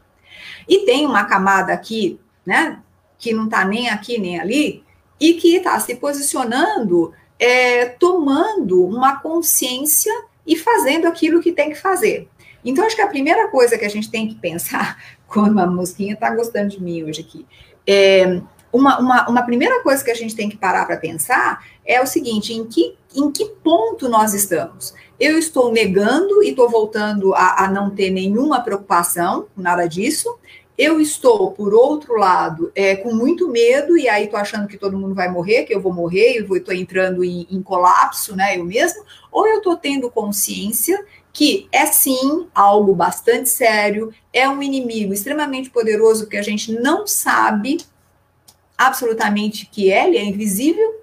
E 0.68 0.84
tem 0.84 1.06
uma 1.06 1.24
camada 1.24 1.72
aqui, 1.72 2.18
né, 2.44 2.80
que 3.18 3.32
não 3.32 3.44
está 3.44 3.64
nem 3.64 3.88
aqui 3.88 4.18
nem 4.18 4.40
ali, 4.40 4.82
e 5.20 5.34
que 5.34 5.56
está 5.56 5.78
se 5.78 5.94
posicionando, 5.96 7.12
é, 7.38 7.86
tomando 7.86 8.84
uma 8.84 9.20
consciência 9.20 10.12
e 10.46 10.56
fazendo 10.56 11.06
aquilo 11.06 11.40
que 11.40 11.52
tem 11.52 11.70
que 11.70 11.76
fazer. 11.76 12.28
Então, 12.64 12.84
acho 12.84 12.96
que 12.96 13.02
a 13.02 13.08
primeira 13.08 13.48
coisa 13.48 13.78
que 13.78 13.84
a 13.84 13.88
gente 13.88 14.10
tem 14.10 14.28
que 14.28 14.34
pensar, 14.34 14.98
quando 15.28 15.58
a 15.60 15.66
mosquinha 15.66 16.14
está 16.14 16.34
gostando 16.34 16.70
de 16.70 16.82
mim 16.82 17.04
hoje 17.04 17.20
aqui, 17.20 17.46
é 17.86 18.40
uma, 18.72 18.98
uma, 18.98 19.28
uma 19.28 19.42
primeira 19.42 19.82
coisa 19.82 20.02
que 20.02 20.10
a 20.10 20.14
gente 20.14 20.34
tem 20.34 20.48
que 20.48 20.56
parar 20.56 20.86
para 20.86 20.96
pensar 20.96 21.64
é 21.90 22.00
o 22.00 22.06
seguinte: 22.06 22.54
em 22.54 22.64
que, 22.64 22.96
em 23.14 23.30
que 23.32 23.44
ponto 23.44 24.08
nós 24.08 24.32
estamos? 24.32 24.94
Eu 25.18 25.36
estou 25.36 25.72
negando 25.72 26.42
e 26.42 26.50
estou 26.50 26.70
voltando 26.70 27.34
a, 27.34 27.64
a 27.64 27.70
não 27.70 27.90
ter 27.90 28.10
nenhuma 28.10 28.62
preocupação, 28.62 29.48
nada 29.56 29.86
disso. 29.86 30.38
Eu 30.78 30.98
estou, 30.98 31.50
por 31.50 31.74
outro 31.74 32.16
lado, 32.16 32.72
é, 32.74 32.96
com 32.96 33.12
muito 33.12 33.50
medo, 33.50 33.98
e 33.98 34.08
aí 34.08 34.24
estou 34.24 34.40
achando 34.40 34.66
que 34.66 34.78
todo 34.78 34.96
mundo 34.96 35.14
vai 35.14 35.28
morrer, 35.28 35.64
que 35.64 35.74
eu 35.74 35.80
vou 35.80 35.92
morrer, 35.92 36.38
eu 36.38 36.56
estou 36.56 36.72
entrando 36.72 37.22
em, 37.22 37.46
em, 37.50 37.60
colapso, 37.60 38.34
né, 38.34 38.56
eu 38.56 38.64
mesmo, 38.64 39.04
ou 39.30 39.46
eu 39.46 39.58
estou 39.58 39.76
tendo 39.76 40.10
consciência 40.10 41.04
que 41.34 41.68
é 41.70 41.84
sim 41.84 42.48
algo 42.54 42.94
bastante 42.94 43.50
sério, 43.50 44.10
é 44.32 44.48
um 44.48 44.62
inimigo 44.62 45.12
extremamente 45.12 45.68
poderoso 45.68 46.26
que 46.26 46.38
a 46.38 46.42
gente 46.42 46.72
não 46.72 47.06
sabe 47.06 47.76
absolutamente 48.78 49.66
que 49.66 49.92
é, 49.92 50.08
ele 50.08 50.16
é 50.16 50.24
invisível? 50.24 50.99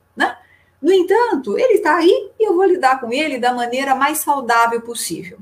No 0.81 0.91
entanto, 0.91 1.57
ele 1.57 1.73
está 1.73 1.95
aí 1.95 2.31
e 2.39 2.47
eu 2.47 2.55
vou 2.55 2.65
lidar 2.65 2.99
com 2.99 3.11
ele 3.11 3.39
da 3.39 3.53
maneira 3.53 3.95
mais 3.95 4.19
saudável 4.19 4.79
possível. 4.81 5.39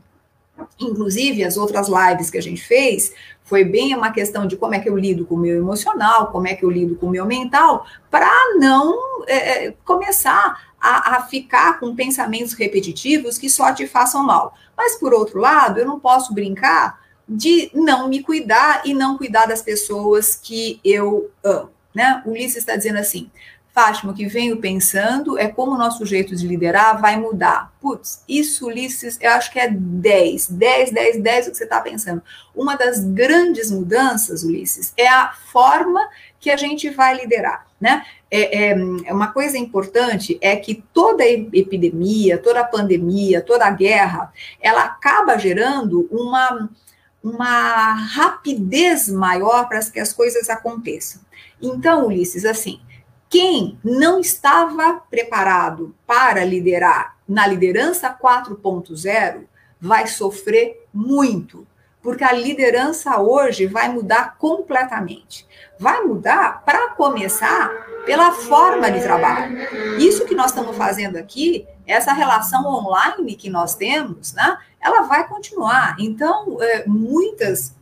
Inclusive, 0.80 1.44
as 1.44 1.58
outras 1.58 1.89
lives 1.89 2.30
que 2.30 2.38
a 2.38 2.42
gente 2.42 2.62
fez 2.62 3.13
foi 3.44 3.63
bem 3.63 3.96
uma 3.96 4.12
questão 4.12 4.48
de 4.48 4.58
como 4.58 4.74
é 4.74 4.80
que 4.80 4.89
eu 4.89 4.98
lido 4.98 5.25
com 5.25 5.36
o 5.36 5.38
meu 5.39 5.58
emocional, 5.58 6.32
como 6.32 6.48
é 6.48 6.56
que 6.56 6.65
eu 6.65 6.70
lido 6.70 6.96
com 6.96 7.08
o 7.08 7.10
meu 7.10 7.25
mental, 7.25 7.86
para 8.10 8.30
não 8.58 9.24
é, 9.27 9.65
é, 9.65 9.72
começar 9.84 10.74
a, 10.80 11.18
a, 11.18 11.22
ficar 11.24 11.80
com 11.80 11.96
pensamentos 11.96 12.54
repetitivos 12.54 13.38
que 13.38 13.50
só 13.50 13.74
te 13.74 13.86
façam 13.86 14.24
mal. 14.24 14.56
Mas, 14.75 14.96
por 14.96 15.13
outro 15.13 15.39
lado, 15.39 15.80
eu 15.80 15.86
não 15.86 16.00
posso 16.00 16.34
brincar 16.34 17.00
de 17.27 17.70
não 17.74 18.08
me 18.08 18.22
cuidar 18.24 18.82
e 18.86 18.94
não 18.94 19.18
cuidar 19.18 19.46
das 19.46 19.62
pessoas 19.62 20.36
que 20.36 20.80
eu 20.84 21.30
amo. 21.44 21.72
Né? 21.94 22.22
O 22.25 22.32
Ulisses 22.32 22.58
está 22.58 22.75
dizendo 22.75 23.00
assim: 23.00 23.30
Fátima, 23.75 24.13
o 24.13 24.15
que 24.15 24.25
venho 24.25 24.55
pensando 24.55 25.38
é 25.38 25.50
como 25.50 25.74
o 25.74 25.77
nosso 25.77 26.05
jeito 26.05 26.34
de 26.34 26.48
liderar 26.48 27.01
vai 27.01 27.20
mudar. 27.20 27.74
Putz, 27.82 28.24
isso, 28.25 28.67
Ulisses, 28.67 29.17
eu 29.20 29.29
acho 29.32 29.51
que 29.51 29.60
é 29.60 29.70
10, 29.70 30.48
10, 30.48 30.91
10, 30.91 31.22
10 31.22 31.48
o 31.48 31.51
que 31.51 31.58
você 31.58 31.65
está 31.65 31.82
pensando. 31.82 32.24
Uma 32.55 32.77
das 32.77 33.03
grandes 33.03 33.70
mudanças, 33.70 34.46
Ulisses, 34.46 34.94
é 34.96 35.10
a 35.10 35.34
forma 35.51 36.00
que 36.39 36.50
a 36.50 36.55
gente 36.55 36.89
vai 36.89 37.17
liderar. 37.17 37.67
Né? 37.82 38.05
É, 38.32 38.70
é, 38.70 38.70
é 39.08 39.13
uma 39.13 39.34
coisa 39.34 39.58
importante 39.58 40.38
é 40.39 40.55
que 40.55 40.82
toda 40.94 41.25
epidemia, 41.25 42.38
toda 42.38 42.63
pandemia, 42.63 43.41
toda 43.41 43.70
guerra, 43.72 44.32
ela 44.62 44.86
acaba 44.86 45.38
gerando 45.38 46.08
uma, 46.10 46.70
uma 47.22 47.94
rapidez 47.94 49.10
maior 49.10 49.67
para 49.67 49.82
que 49.82 50.00
as 50.00 50.13
coisas 50.13 50.50
aconteçam. 50.50 51.22
Então, 51.62 52.08
Ulisses, 52.08 52.46
assim, 52.46 52.79
quem 53.36 53.77
não 53.84 54.22
estava 54.22 54.94
preparado 55.10 55.94
para 56.08 56.46
liderar 56.46 57.18
na 57.27 57.46
liderança 57.46 58.10
4.0 58.10 59.44
vai 59.77 60.08
sofrer 60.08 60.88
muito, 60.94 61.68
porque 62.01 62.24
a 62.24 62.32
liderança 62.32 63.20
hoje 63.20 63.65
vai 63.65 63.89
mudar 63.89 64.38
completamente. 64.38 65.46
Vai 65.77 66.01
mudar, 66.04 66.63
para 66.63 66.92
começar, 66.92 67.70
pela 68.06 68.32
forma 68.32 68.89
de 68.89 69.01
trabalho. 69.01 69.58
Isso 70.00 70.24
que 70.24 70.34
nós 70.34 70.51
estamos 70.51 70.77
fazendo 70.77 71.18
aqui, 71.18 71.68
essa 71.86 72.13
relação 72.13 72.65
online 72.65 73.36
que 73.36 73.50
nós 73.50 73.75
temos, 73.75 74.32
né, 74.32 74.58
ela 74.80 75.01
vai 75.01 75.27
continuar. 75.27 75.98
Então, 76.00 76.58
é, 76.62 76.86
muitas 76.88 77.75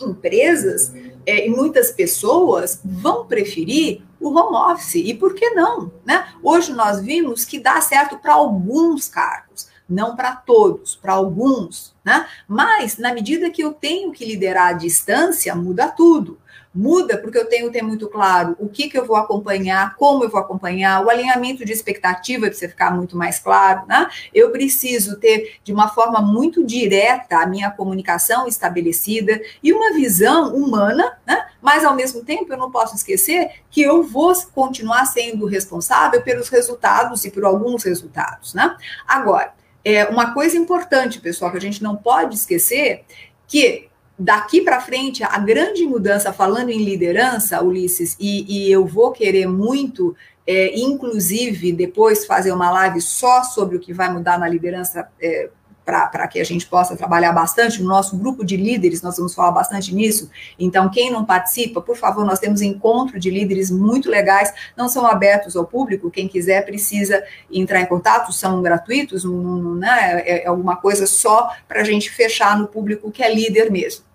empresas 0.00 0.94
é, 1.26 1.48
e 1.48 1.50
muitas 1.50 1.90
pessoas 1.90 2.80
vão 2.84 3.26
preferir 3.26 4.06
o 4.20 4.30
home 4.30 4.72
office. 4.72 4.96
E 4.96 5.14
por 5.14 5.34
que 5.34 5.50
não? 5.50 5.92
Né? 6.04 6.26
Hoje 6.42 6.72
nós 6.72 7.00
vimos 7.00 7.44
que 7.44 7.58
dá 7.58 7.80
certo 7.80 8.18
para 8.18 8.34
alguns 8.34 9.08
cargos, 9.08 9.68
não 9.88 10.16
para 10.16 10.34
todos, 10.34 10.96
para 10.96 11.12
alguns. 11.12 11.94
Né? 12.04 12.26
Mas, 12.46 12.98
na 12.98 13.12
medida 13.12 13.50
que 13.50 13.62
eu 13.62 13.72
tenho 13.72 14.12
que 14.12 14.24
liderar 14.24 14.68
à 14.68 14.72
distância, 14.72 15.54
muda 15.54 15.88
tudo. 15.88 16.38
Muda 16.74 17.16
porque 17.16 17.38
eu 17.38 17.46
tenho 17.46 17.66
que 17.66 17.72
ter 17.72 17.82
muito 17.82 18.08
claro 18.08 18.54
o 18.58 18.68
que, 18.68 18.88
que 18.88 18.98
eu 18.98 19.04
vou 19.04 19.16
acompanhar, 19.16 19.96
como 19.96 20.22
eu 20.22 20.30
vou 20.30 20.40
acompanhar, 20.40 21.04
o 21.04 21.10
alinhamento 21.10 21.64
de 21.64 21.72
expectativa 21.72 22.46
precisa 22.46 22.68
ficar 22.68 22.94
muito 22.94 23.16
mais 23.16 23.38
claro, 23.38 23.86
né? 23.86 24.08
Eu 24.34 24.50
preciso 24.50 25.18
ter, 25.18 25.56
de 25.64 25.72
uma 25.72 25.88
forma 25.88 26.20
muito 26.20 26.64
direta, 26.64 27.38
a 27.38 27.46
minha 27.46 27.70
comunicação 27.70 28.46
estabelecida 28.46 29.40
e 29.62 29.72
uma 29.72 29.92
visão 29.94 30.54
humana, 30.54 31.18
né? 31.26 31.46
Mas, 31.60 31.84
ao 31.84 31.94
mesmo 31.94 32.24
tempo, 32.24 32.52
eu 32.52 32.58
não 32.58 32.70
posso 32.70 32.94
esquecer 32.94 33.50
que 33.70 33.82
eu 33.82 34.02
vou 34.02 34.32
continuar 34.54 35.06
sendo 35.06 35.46
responsável 35.46 36.22
pelos 36.22 36.48
resultados 36.48 37.24
e 37.24 37.30
por 37.30 37.44
alguns 37.44 37.82
resultados, 37.82 38.54
né? 38.54 38.76
Agora, 39.06 39.52
é 39.84 40.04
uma 40.04 40.34
coisa 40.34 40.56
importante, 40.56 41.20
pessoal, 41.20 41.50
que 41.50 41.56
a 41.56 41.60
gente 41.60 41.82
não 41.82 41.96
pode 41.96 42.34
esquecer, 42.34 43.04
que 43.46 43.87
daqui 44.18 44.60
para 44.62 44.80
frente, 44.80 45.22
a 45.22 45.38
grande 45.38 45.86
mudança, 45.86 46.32
falando 46.32 46.70
em 46.70 46.84
liderança, 46.84 47.62
Ulisses, 47.62 48.16
e, 48.18 48.66
e 48.66 48.72
eu 48.72 48.84
vou 48.84 49.12
querer 49.12 49.46
muito, 49.46 50.16
é, 50.46 50.76
inclusive, 50.78 51.72
depois 51.72 52.26
fazer 52.26 52.50
uma 52.50 52.70
live 52.70 53.00
só 53.00 53.44
sobre 53.44 53.76
o 53.76 53.80
que 53.80 53.92
vai 53.92 54.12
mudar 54.12 54.38
na 54.38 54.48
liderança. 54.48 55.08
É, 55.20 55.50
para 55.88 56.28
que 56.28 56.38
a 56.38 56.44
gente 56.44 56.66
possa 56.66 56.94
trabalhar 56.94 57.32
bastante 57.32 57.82
no 57.82 57.88
nosso 57.88 58.14
grupo 58.18 58.44
de 58.44 58.58
líderes, 58.58 59.00
nós 59.00 59.16
vamos 59.16 59.34
falar 59.34 59.52
bastante 59.52 59.94
nisso. 59.94 60.30
Então, 60.58 60.90
quem 60.90 61.10
não 61.10 61.24
participa, 61.24 61.80
por 61.80 61.96
favor, 61.96 62.26
nós 62.26 62.38
temos 62.38 62.60
encontro 62.60 63.18
de 63.18 63.30
líderes 63.30 63.70
muito 63.70 64.10
legais, 64.10 64.52
não 64.76 64.86
são 64.86 65.06
abertos 65.06 65.56
ao 65.56 65.64
público, 65.64 66.10
quem 66.10 66.28
quiser 66.28 66.66
precisa 66.66 67.24
entrar 67.50 67.80
em 67.80 67.86
contato, 67.86 68.34
são 68.34 68.60
gratuitos, 68.60 69.24
um, 69.24 69.76
né, 69.76 70.22
é, 70.26 70.44
é 70.44 70.46
alguma 70.46 70.76
coisa 70.76 71.06
só 71.06 71.48
para 71.66 71.80
a 71.80 71.84
gente 71.84 72.10
fechar 72.10 72.58
no 72.58 72.66
público 72.66 73.10
que 73.10 73.22
é 73.22 73.34
líder 73.34 73.70
mesmo. 73.70 74.07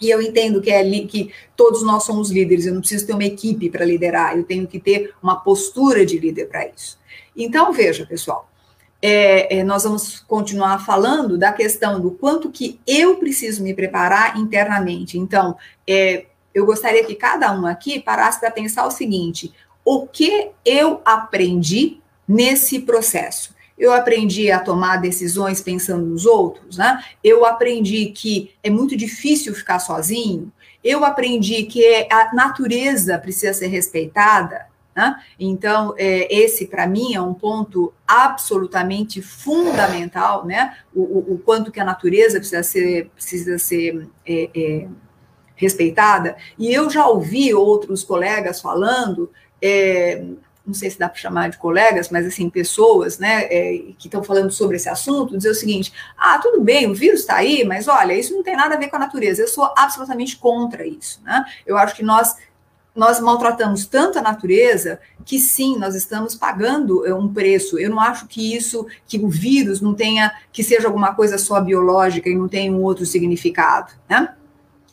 E 0.00 0.08
eu 0.08 0.22
entendo 0.22 0.60
que, 0.60 0.70
é 0.70 0.82
que 1.06 1.32
todos 1.54 1.82
nós 1.82 2.04
somos 2.04 2.30
líderes, 2.30 2.66
eu 2.66 2.72
não 2.72 2.80
preciso 2.80 3.06
ter 3.06 3.12
uma 3.12 3.24
equipe 3.24 3.68
para 3.68 3.84
liderar, 3.84 4.36
eu 4.36 4.44
tenho 4.44 4.66
que 4.66 4.80
ter 4.80 5.14
uma 5.22 5.38
postura 5.40 6.06
de 6.06 6.18
líder 6.18 6.46
para 6.46 6.66
isso. 6.66 6.98
Então, 7.36 7.72
veja, 7.72 8.06
pessoal, 8.06 8.50
é, 9.02 9.58
é, 9.58 9.64
nós 9.64 9.84
vamos 9.84 10.20
continuar 10.20 10.84
falando 10.84 11.38
da 11.38 11.52
questão 11.52 12.00
do 12.00 12.10
quanto 12.10 12.50
que 12.50 12.80
eu 12.86 13.16
preciso 13.16 13.62
me 13.62 13.74
preparar 13.74 14.36
internamente. 14.38 15.18
Então, 15.18 15.56
é, 15.86 16.26
eu 16.54 16.66
gostaria 16.66 17.04
que 17.04 17.14
cada 17.14 17.52
um 17.52 17.66
aqui 17.66 18.00
parasse 18.00 18.40
para 18.40 18.50
pensar 18.50 18.86
o 18.86 18.90
seguinte: 18.90 19.52
o 19.84 20.06
que 20.06 20.50
eu 20.64 21.00
aprendi 21.04 22.00
nesse 22.28 22.80
processo? 22.80 23.54
Eu 23.80 23.94
aprendi 23.94 24.50
a 24.50 24.58
tomar 24.60 24.98
decisões 24.98 25.62
pensando 25.62 26.04
nos 26.04 26.26
outros, 26.26 26.76
né? 26.76 27.02
Eu 27.24 27.46
aprendi 27.46 28.10
que 28.10 28.54
é 28.62 28.68
muito 28.68 28.94
difícil 28.94 29.54
ficar 29.54 29.78
sozinho. 29.78 30.52
Eu 30.84 31.02
aprendi 31.02 31.62
que 31.62 32.06
a 32.12 32.34
natureza 32.34 33.18
precisa 33.18 33.54
ser 33.54 33.68
respeitada. 33.68 34.66
Né? 34.94 35.16
Então, 35.38 35.94
é, 35.96 36.28
esse 36.34 36.66
para 36.66 36.86
mim 36.86 37.14
é 37.14 37.22
um 37.22 37.32
ponto 37.32 37.92
absolutamente 38.06 39.22
fundamental, 39.22 40.44
né? 40.44 40.76
O, 40.94 41.00
o, 41.00 41.34
o, 41.34 41.38
quanto 41.38 41.72
que 41.72 41.80
a 41.80 41.84
natureza 41.84 42.38
precisa 42.38 42.62
ser, 42.62 43.08
precisa 43.14 43.58
ser 43.58 44.08
é, 44.26 44.50
é, 44.54 44.88
respeitada. 45.56 46.36
E 46.58 46.70
eu 46.70 46.90
já 46.90 47.06
ouvi 47.06 47.54
outros 47.54 48.04
colegas 48.04 48.60
falando 48.60 49.30
é, 49.62 50.22
não 50.66 50.74
sei 50.74 50.90
se 50.90 50.98
dá 50.98 51.08
para 51.08 51.18
chamar 51.18 51.50
de 51.50 51.58
colegas, 51.58 52.10
mas 52.10 52.26
assim, 52.26 52.48
pessoas 52.50 53.18
né, 53.18 53.44
é, 53.44 53.78
que 53.98 54.06
estão 54.06 54.22
falando 54.22 54.50
sobre 54.50 54.76
esse 54.76 54.88
assunto, 54.88 55.36
dizer 55.36 55.50
o 55.50 55.54
seguinte: 55.54 55.92
ah, 56.16 56.38
tudo 56.38 56.60
bem, 56.60 56.88
o 56.90 56.94
vírus 56.94 57.20
está 57.20 57.36
aí, 57.36 57.64
mas 57.64 57.88
olha, 57.88 58.12
isso 58.12 58.34
não 58.34 58.42
tem 58.42 58.56
nada 58.56 58.74
a 58.74 58.78
ver 58.78 58.88
com 58.88 58.96
a 58.96 59.00
natureza. 59.00 59.42
Eu 59.42 59.48
sou 59.48 59.72
absolutamente 59.76 60.36
contra 60.36 60.86
isso. 60.86 61.20
Né? 61.24 61.44
Eu 61.66 61.76
acho 61.76 61.94
que 61.94 62.02
nós. 62.02 62.36
Nós 62.92 63.20
maltratamos 63.20 63.86
tanto 63.86 64.18
a 64.18 64.22
natureza 64.22 65.00
que 65.24 65.38
sim, 65.38 65.78
nós 65.78 65.94
estamos 65.94 66.34
pagando 66.34 67.06
é, 67.06 67.14
um 67.14 67.32
preço. 67.32 67.78
Eu 67.78 67.88
não 67.88 68.00
acho 68.00 68.26
que 68.26 68.54
isso, 68.54 68.84
que 69.06 69.16
o 69.16 69.28
vírus 69.28 69.80
não 69.80 69.94
tenha, 69.94 70.32
que 70.52 70.64
seja 70.64 70.88
alguma 70.88 71.14
coisa 71.14 71.38
só 71.38 71.60
biológica 71.60 72.28
e 72.28 72.34
não 72.34 72.48
tenha 72.48 72.72
um 72.72 72.82
outro 72.82 73.06
significado, 73.06 73.92
né? 74.08 74.34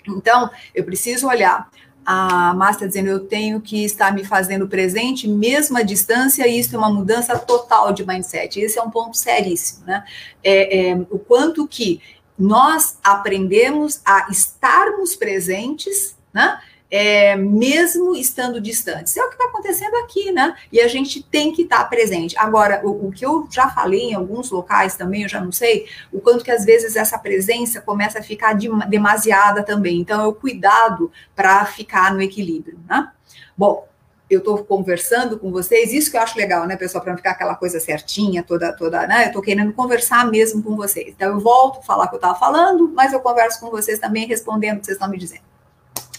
Então, 0.08 0.50
eu 0.76 0.84
preciso 0.84 1.28
olhar 1.28 1.68
a 2.10 2.54
Márcia 2.54 2.88
dizendo, 2.88 3.10
eu 3.10 3.20
tenho 3.20 3.60
que 3.60 3.84
estar 3.84 4.14
me 4.14 4.24
fazendo 4.24 4.66
presente, 4.66 5.28
mesmo 5.28 5.78
à 5.78 5.82
distância, 5.82 6.48
e 6.48 6.58
isso 6.58 6.74
é 6.74 6.80
uma 6.80 6.90
mudança 6.90 7.38
total 7.38 7.92
de 7.92 8.08
mindset. 8.08 8.62
Esse 8.62 8.80
é 8.80 8.82
um 8.82 8.90
ponto 8.90 9.18
seríssimo, 9.18 9.86
né? 9.86 10.06
É, 10.42 10.92
é, 10.92 10.96
o 11.10 11.20
quanto 11.20 11.68
que 11.68 12.02
nós 12.40 12.98
aprendemos 13.04 14.00
a 14.06 14.28
estarmos 14.32 15.18
presentes, 15.18 16.16
né? 16.34 16.58
É, 16.90 17.36
mesmo 17.36 18.16
estando 18.16 18.62
distantes. 18.62 19.16
É 19.18 19.24
o 19.24 19.30
que 19.30 19.36
está 19.36 19.46
acontecendo 19.46 19.96
aqui, 19.98 20.32
né? 20.32 20.56
E 20.72 20.80
a 20.80 20.88
gente 20.88 21.22
tem 21.22 21.52
que 21.52 21.64
estar 21.64 21.80
tá 21.80 21.86
presente. 21.86 22.38
Agora, 22.38 22.82
o, 22.84 23.08
o, 23.08 23.12
que 23.12 23.26
eu 23.26 23.48
já 23.50 23.70
falei 23.70 24.12
em 24.12 24.14
alguns 24.14 24.50
locais 24.50 24.96
também, 24.96 25.24
eu 25.24 25.30
já 25.30 25.42
não 25.42 25.52
sei, 25.52 25.88
o 26.12 26.20
quanto 26.20 26.44
que 26.44 26.52
às 26.52 26.64
vezes 26.64 26.96
essa 26.96 27.18
presença 27.18 27.82
começa 27.82 28.20
a 28.20 28.24
ficar 28.24 28.54
de, 28.54 28.70
demasiada 28.88 29.64
também. 29.64 30.00
Então, 30.00 30.22
é 30.22 30.28
o 30.28 30.34
cuidado 30.34 31.12
para 31.36 31.66
ficar 31.66 32.14
no 32.14 32.22
equilíbrio, 32.22 32.80
né? 32.88 33.12
Bom, 33.56 33.88
eu 34.30 34.40
estou 34.40 34.64
conversando 34.64 35.40
com 35.40 35.52
vocês, 35.52 35.94
isso 35.94 36.12
que 36.12 36.18
eu 36.18 36.22
acho 36.22 36.38
legal, 36.38 36.68
né, 36.68 36.76
pessoal, 36.76 37.02
para 37.02 37.14
não 37.14 37.18
ficar 37.18 37.32
aquela 37.32 37.56
coisa 37.56 37.80
certinha, 37.80 38.44
toda, 38.44 38.74
toda, 38.74 39.08
né? 39.08 39.24
Eu 39.24 39.28
estou 39.28 39.42
querendo 39.42 39.74
conversar 39.74 40.26
mesmo 40.30 40.62
com 40.62 40.76
vocês. 40.76 41.08
Então, 41.10 41.34
eu 41.34 41.40
volto 41.40 41.80
a 41.80 41.82
falar 41.82 42.06
o 42.06 42.10
que 42.10 42.16
eu 42.16 42.18
estava 42.18 42.38
falando, 42.38 42.92
mas 42.94 43.14
eu 43.14 43.20
converso 43.20 43.60
com 43.60 43.70
vocês 43.70 44.00
também, 44.00 44.28
respondendo 44.28 44.78
o 44.78 44.80
que 44.80 44.86
vocês 44.86 44.96
estão 44.96 45.10
me 45.10 45.18
dizendo. 45.18 45.57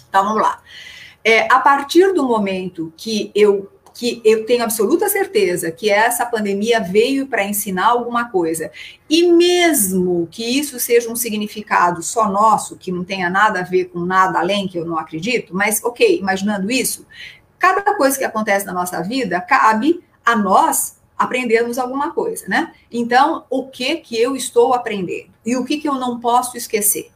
Então, 0.08 0.24
vamos 0.24 0.42
lá. 0.42 0.60
É, 1.24 1.52
a 1.52 1.60
partir 1.60 2.12
do 2.12 2.26
momento 2.26 2.92
que 2.96 3.30
eu 3.34 3.70
que 3.98 4.22
eu 4.24 4.46
tenho 4.46 4.62
absoluta 4.62 5.08
certeza 5.08 5.72
que 5.72 5.90
essa 5.90 6.24
pandemia 6.24 6.78
veio 6.78 7.26
para 7.26 7.42
ensinar 7.42 7.86
alguma 7.86 8.30
coisa. 8.30 8.70
E 9.10 9.26
mesmo 9.32 10.28
que 10.30 10.44
isso 10.44 10.78
seja 10.78 11.10
um 11.10 11.16
significado 11.16 12.00
só 12.00 12.30
nosso, 12.30 12.76
que 12.76 12.92
não 12.92 13.02
tenha 13.02 13.28
nada 13.28 13.58
a 13.58 13.64
ver 13.64 13.86
com 13.86 13.98
nada 13.98 14.38
além, 14.38 14.68
que 14.68 14.78
eu 14.78 14.84
não 14.84 14.96
acredito, 14.96 15.52
mas 15.52 15.82
ok, 15.82 16.16
imaginando 16.16 16.70
isso, 16.70 17.04
cada 17.58 17.96
coisa 17.96 18.16
que 18.16 18.22
acontece 18.22 18.64
na 18.64 18.72
nossa 18.72 19.02
vida 19.02 19.40
cabe 19.40 20.00
a 20.24 20.36
nós 20.36 21.00
aprendermos 21.18 21.76
alguma 21.76 22.12
coisa, 22.12 22.46
né? 22.46 22.72
Então, 22.92 23.44
o 23.50 23.66
que 23.66 23.96
que 23.96 24.16
eu 24.16 24.36
estou 24.36 24.74
aprendendo? 24.74 25.30
E 25.44 25.56
o 25.56 25.64
que 25.64 25.78
que 25.78 25.88
eu 25.88 25.94
não 25.94 26.20
posso 26.20 26.56
esquecer? 26.56 27.10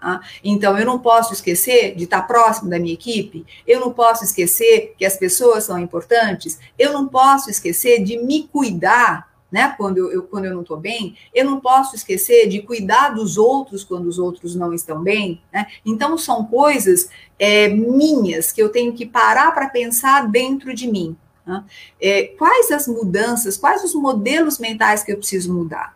Tá? 0.00 0.20
Então, 0.42 0.78
eu 0.78 0.86
não 0.86 0.98
posso 0.98 1.32
esquecer 1.34 1.94
de 1.94 2.04
estar 2.04 2.22
próximo 2.22 2.70
da 2.70 2.78
minha 2.78 2.94
equipe, 2.94 3.44
eu 3.66 3.80
não 3.80 3.92
posso 3.92 4.24
esquecer 4.24 4.94
que 4.96 5.04
as 5.04 5.16
pessoas 5.16 5.64
são 5.64 5.78
importantes, 5.78 6.58
eu 6.78 6.92
não 6.92 7.06
posso 7.06 7.50
esquecer 7.50 8.02
de 8.02 8.16
me 8.16 8.48
cuidar, 8.48 9.28
né? 9.52 9.74
Quando 9.76 9.98
eu, 9.98 10.12
eu 10.12 10.22
quando 10.22 10.46
eu 10.46 10.54
não 10.54 10.62
estou 10.62 10.76
bem, 10.76 11.16
eu 11.34 11.44
não 11.44 11.60
posso 11.60 11.94
esquecer 11.96 12.48
de 12.48 12.62
cuidar 12.62 13.10
dos 13.10 13.36
outros 13.36 13.84
quando 13.84 14.06
os 14.06 14.18
outros 14.18 14.54
não 14.54 14.72
estão 14.72 15.02
bem, 15.02 15.42
né? 15.52 15.66
Então, 15.84 16.16
são 16.16 16.46
coisas 16.46 17.10
é, 17.38 17.68
minhas 17.68 18.52
que 18.52 18.62
eu 18.62 18.70
tenho 18.70 18.94
que 18.94 19.04
parar 19.04 19.52
para 19.52 19.68
pensar 19.68 20.28
dentro 20.28 20.72
de 20.72 20.86
mim. 20.90 21.16
Né? 21.44 21.64
É, 22.00 22.22
quais 22.38 22.70
as 22.70 22.86
mudanças, 22.86 23.56
quais 23.56 23.84
os 23.84 23.94
modelos 23.94 24.58
mentais 24.58 25.02
que 25.02 25.12
eu 25.12 25.18
preciso 25.18 25.52
mudar? 25.52 25.94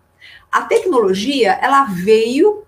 A 0.50 0.62
tecnologia, 0.62 1.52
ela 1.62 1.84
veio 1.84 2.63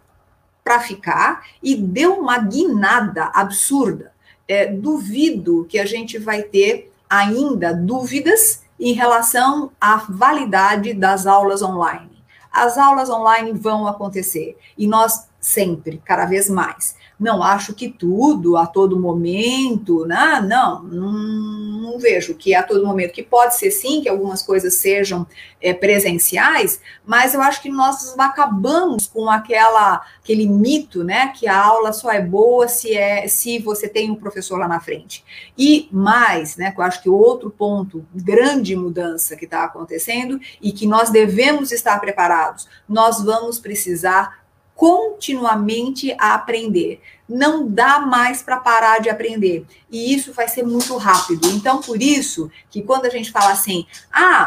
para 0.67 0.81
ficar 0.81 1.47
e 1.63 1.77
deu 1.77 2.15
uma 2.19 2.39
guinada 2.39 3.31
absurda. 3.33 4.11
É, 4.49 4.67
duvido 4.67 5.65
que 5.69 5.79
a 5.79 5.87
gente 5.87 6.19
vai 6.19 6.43
ter 6.43 6.93
ainda 7.09 7.73
dúvidas 7.73 8.65
em 8.79 8.93
relação 8.93 9.71
à 9.81 10.05
validade 10.09 10.93
das 10.93 11.25
aulas 11.25 11.63
online. 11.63 12.11
As 12.51 12.77
aulas 12.77 13.09
online 13.09 13.53
vão 13.53 13.87
acontecer 13.87 14.59
e 14.77 14.89
nós 14.89 15.29
sempre, 15.41 16.03
cada 16.05 16.25
vez 16.27 16.51
mais. 16.51 16.97
Não 17.19 17.43
acho 17.43 17.75
que 17.75 17.89
tudo, 17.89 18.57
a 18.57 18.67
todo 18.67 19.01
momento, 19.01 20.05
né? 20.05 20.45
não, 20.47 20.83
não, 20.83 21.13
não 21.13 21.99
vejo 21.99 22.35
que 22.35 22.55
a 22.55 22.63
todo 22.63 22.87
momento, 22.87 23.13
que 23.13 23.23
pode 23.23 23.57
ser 23.57 23.71
sim 23.71 24.03
que 24.03 24.09
algumas 24.09 24.43
coisas 24.43 24.75
sejam 24.75 25.27
é, 25.61 25.73
presenciais, 25.73 26.81
mas 27.05 27.35
eu 27.35 27.41
acho 27.41 27.63
que 27.63 27.71
nós 27.71 28.15
acabamos 28.19 29.07
com 29.07 29.31
aquela, 29.31 30.03
aquele 30.23 30.47
mito, 30.47 31.03
né, 31.03 31.29
que 31.29 31.47
a 31.47 31.59
aula 31.59 31.93
só 31.93 32.11
é 32.11 32.21
boa 32.21 32.69
se, 32.69 32.95
é, 32.95 33.27
se 33.29 33.59
você 33.59 33.89
tem 33.89 34.11
um 34.11 34.17
professor 34.17 34.59
lá 34.59 34.69
na 34.69 34.81
frente. 34.81 35.25
E 35.57 35.89
mais, 35.91 36.57
né, 36.57 36.71
que 36.71 36.81
eu 36.81 36.85
acho 36.85 37.03
que 37.03 37.09
outro 37.09 37.51
ponto, 37.51 38.05
grande 38.15 38.77
mudança 38.77 39.37
que 39.37 39.45
está 39.45 39.65
acontecendo 39.65 40.39
e 40.61 40.73
que 40.73 40.87
nós 40.87 41.11
devemos 41.11 41.73
estar 41.73 41.99
preparados, 42.01 42.69
nós 42.89 43.25
vamos 43.25 43.59
precisar 43.59 44.46
continuamente 44.77 46.15
a 46.21 46.35
aprender. 46.35 47.01
Não 47.27 47.67
dá 47.67 47.99
mais 47.99 48.43
para 48.43 48.59
parar 48.59 49.01
de 49.01 49.09
aprender. 49.09 49.65
E 49.91 50.15
isso 50.15 50.33
vai 50.33 50.47
ser 50.47 50.63
muito 50.63 50.97
rápido. 50.99 51.49
Então, 51.49 51.81
por 51.81 52.01
isso 52.01 52.51
que 52.71 52.83
quando 52.83 53.07
a 53.07 53.11
gente 53.11 53.33
fala 53.33 53.51
assim, 53.53 53.87
ah, 54.13 54.45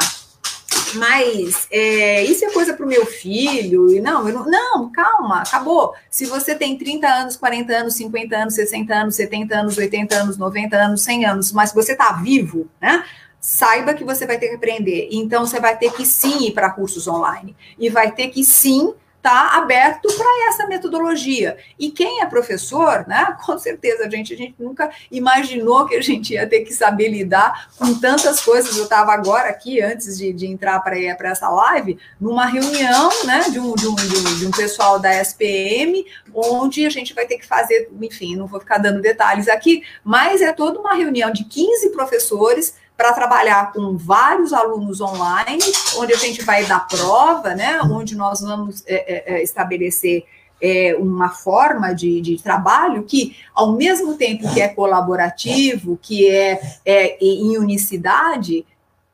mas 0.96 1.68
é, 1.72 2.24
isso 2.24 2.46
é 2.46 2.52
coisa 2.52 2.74
para 2.74 2.86
o 2.86 2.90
meu 2.90 3.06
filho, 3.06 3.92
e 3.92 4.00
não, 4.00 4.24
não, 4.24 4.46
não, 4.46 4.92
calma, 4.92 5.42
acabou. 5.42 5.94
Se 6.10 6.26
você 6.26 6.56
tem 6.56 6.78
30 6.78 7.08
anos, 7.08 7.36
40 7.36 7.74
anos, 7.74 7.96
50 7.96 8.38
anos, 8.38 8.54
60 8.54 8.96
anos, 8.96 9.16
70 9.16 9.56
anos, 9.56 9.78
80 9.78 10.16
anos, 10.16 10.38
90 10.38 10.78
anos, 10.78 11.02
100 11.02 11.26
anos, 11.26 11.52
mas 11.52 11.74
você 11.74 11.94
está 11.94 12.14
vivo, 12.14 12.68
né? 12.80 13.04
Saiba 13.42 13.94
que 13.94 14.04
você 14.04 14.28
vai 14.28 14.38
ter 14.38 14.50
que 14.50 14.56
aprender. 14.56 15.10
Então, 15.12 15.46
você 15.46 15.60
vai 15.60 15.78
ter 15.78 15.92
que 15.94 16.06
sim 16.06 16.48
ir 16.48 16.52
para 16.52 16.70
cursos 16.70 17.08
online. 17.08 17.56
E 17.80 17.90
vai 17.90 18.12
ter 18.12 18.28
que 18.28 18.44
sim 18.44 18.94
está 19.20 19.58
aberto 19.58 20.08
para 20.18 20.48
essa 20.48 20.66
metodologia. 20.66 21.58
E 21.78 21.92
quem 21.92 22.22
é 22.22 22.26
professor, 22.26 23.06
né? 23.08 23.38
Com 23.46 23.60
certeza, 23.60 24.10
gente, 24.10 24.34
a 24.34 24.38
gente 24.38 24.56
nunca 24.58 24.90
imaginou 25.12 25.86
que 25.86 25.96
a 25.96 26.02
gente 26.02 26.34
ia 26.34 26.48
ter 26.48 26.62
que 26.62 26.74
saber 26.74 27.10
lidar 27.10 27.70
com 27.78 27.94
tantas 28.00 28.42
coisas. 28.42 28.76
Eu 28.78 28.86
estava 28.86 29.14
agora 29.14 29.50
aqui, 29.50 29.82
antes 29.82 30.18
de, 30.18 30.34
de 30.34 30.48
entrar 30.48 30.80
para 30.80 30.98
essa 31.30 31.50
live, 31.50 32.00
numa 32.20 32.46
reunião 32.46 33.10
né, 33.26 33.50
de, 33.50 33.60
um, 33.60 33.76
de, 33.76 33.88
um, 33.88 33.96
de, 33.96 34.18
um, 34.18 34.38
de 34.40 34.48
um 34.48 34.52
pessoal 34.52 35.00
da 35.00 35.14
SPM, 35.22 36.06
onde 36.34 36.86
a 36.86 36.90
gente 36.90 37.14
vai 37.14 37.26
ter 37.26 37.38
que 37.38 37.46
fazer, 37.46 37.90
enfim, 38.02 38.36
não 38.36 38.48
vou 38.48 38.60
ficar 38.60 38.78
dando 38.78 39.02
detalhes 39.02 39.48
aqui, 39.48 39.84
mas 40.04 40.42
é 40.42 40.54
toda 40.54 40.80
uma 40.80 40.96
reunião 40.96 41.32
de 41.32 41.44
15 41.44 41.90
professores 41.90 42.76
para 43.00 43.14
trabalhar 43.14 43.72
com 43.72 43.96
vários 43.96 44.52
alunos 44.52 45.00
online, 45.00 45.64
onde 45.96 46.12
a 46.12 46.18
gente 46.18 46.44
vai 46.44 46.66
dar 46.66 46.86
prova, 46.86 47.56
né? 47.56 47.80
Onde 47.84 48.14
nós 48.14 48.42
vamos 48.42 48.84
é, 48.86 48.94
é, 48.94 49.36
é, 49.36 49.42
estabelecer 49.42 50.26
é, 50.62 50.98
uma 51.00 51.30
forma 51.30 51.94
de, 51.94 52.20
de, 52.20 52.44
trabalho 52.44 53.04
que, 53.04 53.38
ao 53.56 53.72
mesmo 53.72 54.16
tempo 54.16 54.54
que 54.54 54.60
é 54.60 54.68
colaborativo, 54.68 55.98
que 56.02 56.30
é, 56.30 56.60
é 56.86 57.18
em 57.24 57.58
unicidade, 57.58 58.66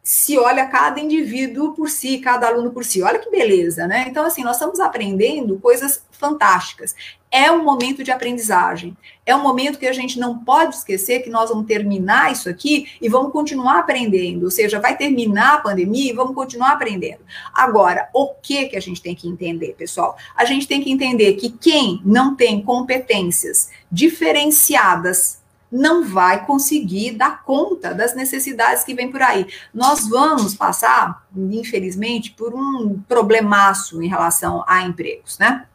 se 0.06 0.38
olha 0.38 0.68
cada 0.68 1.00
indivíduo 1.00 1.74
por 1.74 1.89
si, 1.89 2.20
cada 2.20 2.46
aluno 2.46 2.70
por 2.70 2.86
si. 2.86 3.02
Olha 3.02 3.18
que 3.18 3.32
beleza, 3.32 3.88
né? 3.88 4.06
Então, 4.08 4.24
assim, 4.24 4.44
nós 4.44 4.56
estamos 4.56 4.80
aprendendo 4.80 5.58
coisas 5.58 6.06
fantásticas. 6.12 6.96
É 7.32 7.52
um 7.52 7.63
momento 7.63 8.04
de 8.04 8.12
aprendizagem. 8.12 8.96
É 9.26 9.36
um 9.36 9.41
momento 9.41 9.80
que 9.80 9.88
a 9.88 9.91
gente 9.91 10.20
não 10.20 10.38
pode 10.38 10.76
esquecer 10.76 11.24
que 11.24 11.30
nós 11.32 11.50
vamos 11.50 11.65
terminar 11.65 12.32
isso 12.32 12.48
aqui 12.48 12.88
e 13.02 13.10
vamos 13.10 13.32
continuar 13.32 13.80
aprendendo. 13.80 14.44
Ou 14.44 14.52
seja, 14.52 14.80
vai 14.80 14.96
terminar 14.96 15.56
a 15.56 15.62
pandemia 15.62 16.12
e 16.12 16.15
vamos 16.15 16.36
continuar 16.36 16.74
aprendendo. 16.74 17.22
Agora, 17.52 18.08
o 18.13 18.28
que 18.28 18.68
que 18.68 18.78
a 18.78 18.82
gente 18.82 19.02
tem 19.02 19.15
que 19.15 19.28
entender, 19.28 19.74
pessoal? 19.74 20.15
A 20.36 20.46
gente 20.46 20.68
tem 20.68 20.84
que 20.84 20.91
entender 20.91 21.34
que 21.34 21.50
quem 21.50 22.00
não 22.06 22.36
tem 22.36 22.62
competências 22.62 23.72
diferenciadas 23.91 25.44
não 25.71 26.04
vai 26.04 26.45
conseguir 26.45 27.12
dar 27.12 27.43
conta 27.43 27.93
das 27.93 28.15
necessidades 28.15 28.84
que 28.84 28.93
vem 28.93 29.12
por 29.12 29.21
aí. 29.21 29.47
Nós 29.73 30.08
vamos 30.08 30.56
passar, 30.56 31.25
infelizmente, 31.36 32.32
por 32.32 32.54
um 32.54 33.01
problemaço 33.08 34.01
em 34.01 34.08
relação 34.08 34.63
a 34.67 34.84
empregos, 34.84 35.38
né? 35.38 35.65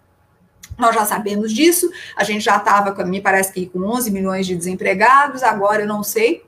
Nós 0.78 0.94
já 0.94 1.04
sabemos 1.04 1.52
disso, 1.52 1.90
a 2.16 2.24
gente 2.24 2.42
já 2.42 2.56
estava, 2.56 3.04
me 3.04 3.20
parece 3.20 3.52
que 3.52 3.66
com 3.66 3.80
11 3.80 4.10
milhões 4.10 4.46
de 4.46 4.56
desempregados, 4.56 5.42
agora 5.42 5.82
eu 5.82 5.86
não 5.86 6.02
sei 6.02 6.42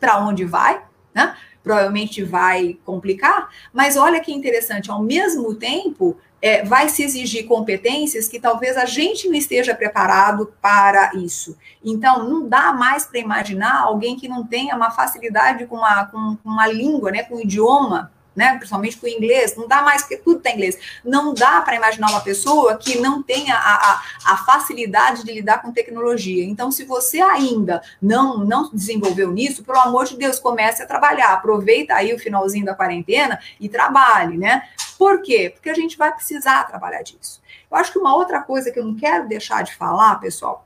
para 0.00 0.18
onde 0.18 0.44
vai, 0.44 0.82
né? 1.14 1.36
Provavelmente 1.62 2.22
vai 2.22 2.78
complicar, 2.84 3.50
mas 3.72 3.96
olha 3.96 4.20
que 4.20 4.32
interessante, 4.32 4.90
ao 4.90 5.02
mesmo 5.02 5.54
tempo, 5.54 6.16
é, 6.40 6.64
vai 6.64 6.88
se 6.88 7.02
exigir 7.02 7.46
competências 7.46 8.28
que 8.28 8.38
talvez 8.38 8.76
a 8.76 8.84
gente 8.84 9.28
não 9.28 9.34
esteja 9.34 9.74
preparado 9.74 10.52
para 10.60 11.12
isso. 11.14 11.56
Então, 11.84 12.28
não 12.28 12.48
dá 12.48 12.72
mais 12.72 13.06
para 13.06 13.18
imaginar 13.18 13.82
alguém 13.82 14.16
que 14.16 14.28
não 14.28 14.44
tenha 14.44 14.76
uma 14.76 14.90
facilidade 14.90 15.66
com 15.66 15.76
uma, 15.76 16.06
com, 16.06 16.36
uma 16.44 16.66
língua, 16.66 17.10
né, 17.10 17.24
com 17.24 17.36
um 17.36 17.40
idioma, 17.40 18.12
né, 18.38 18.54
principalmente 18.56 18.96
com 18.96 19.06
o 19.06 19.10
inglês, 19.10 19.56
não 19.56 19.66
dá 19.66 19.82
mais, 19.82 20.02
porque 20.02 20.16
tudo 20.16 20.38
tem 20.38 20.54
inglês. 20.54 20.78
Não 21.04 21.34
dá 21.34 21.60
para 21.60 21.74
imaginar 21.74 22.08
uma 22.08 22.20
pessoa 22.20 22.76
que 22.76 23.00
não 23.00 23.20
tenha 23.20 23.52
a, 23.52 23.74
a, 23.74 24.02
a, 24.32 24.36
facilidade 24.36 25.24
de 25.24 25.32
lidar 25.32 25.60
com 25.60 25.72
tecnologia. 25.72 26.44
Então, 26.44 26.70
se 26.70 26.84
você 26.84 27.20
ainda 27.20 27.82
não, 28.00 28.38
não 28.38 28.70
desenvolveu 28.72 29.32
nisso, 29.32 29.64
pelo 29.64 29.80
amor 29.80 30.04
de 30.04 30.16
Deus, 30.16 30.38
comece 30.38 30.80
a 30.80 30.86
trabalhar. 30.86 31.32
Aproveita 31.32 31.94
aí 31.94 32.14
o 32.14 32.18
finalzinho 32.18 32.64
da 32.64 32.76
quarentena 32.76 33.40
e 33.58 33.68
trabalhe, 33.68 34.38
né? 34.38 34.68
Por 34.96 35.20
quê? 35.20 35.50
Porque 35.52 35.70
a 35.70 35.74
gente 35.74 35.98
vai 35.98 36.14
precisar 36.14 36.62
trabalhar 36.68 37.02
disso. 37.02 37.42
Eu 37.68 37.76
acho 37.76 37.90
que 37.90 37.98
uma 37.98 38.14
outra 38.14 38.40
coisa 38.40 38.70
que 38.70 38.78
eu 38.78 38.84
não 38.84 38.94
quero 38.94 39.26
deixar 39.26 39.64
de 39.64 39.74
falar, 39.74 40.14
pessoal, 40.20 40.64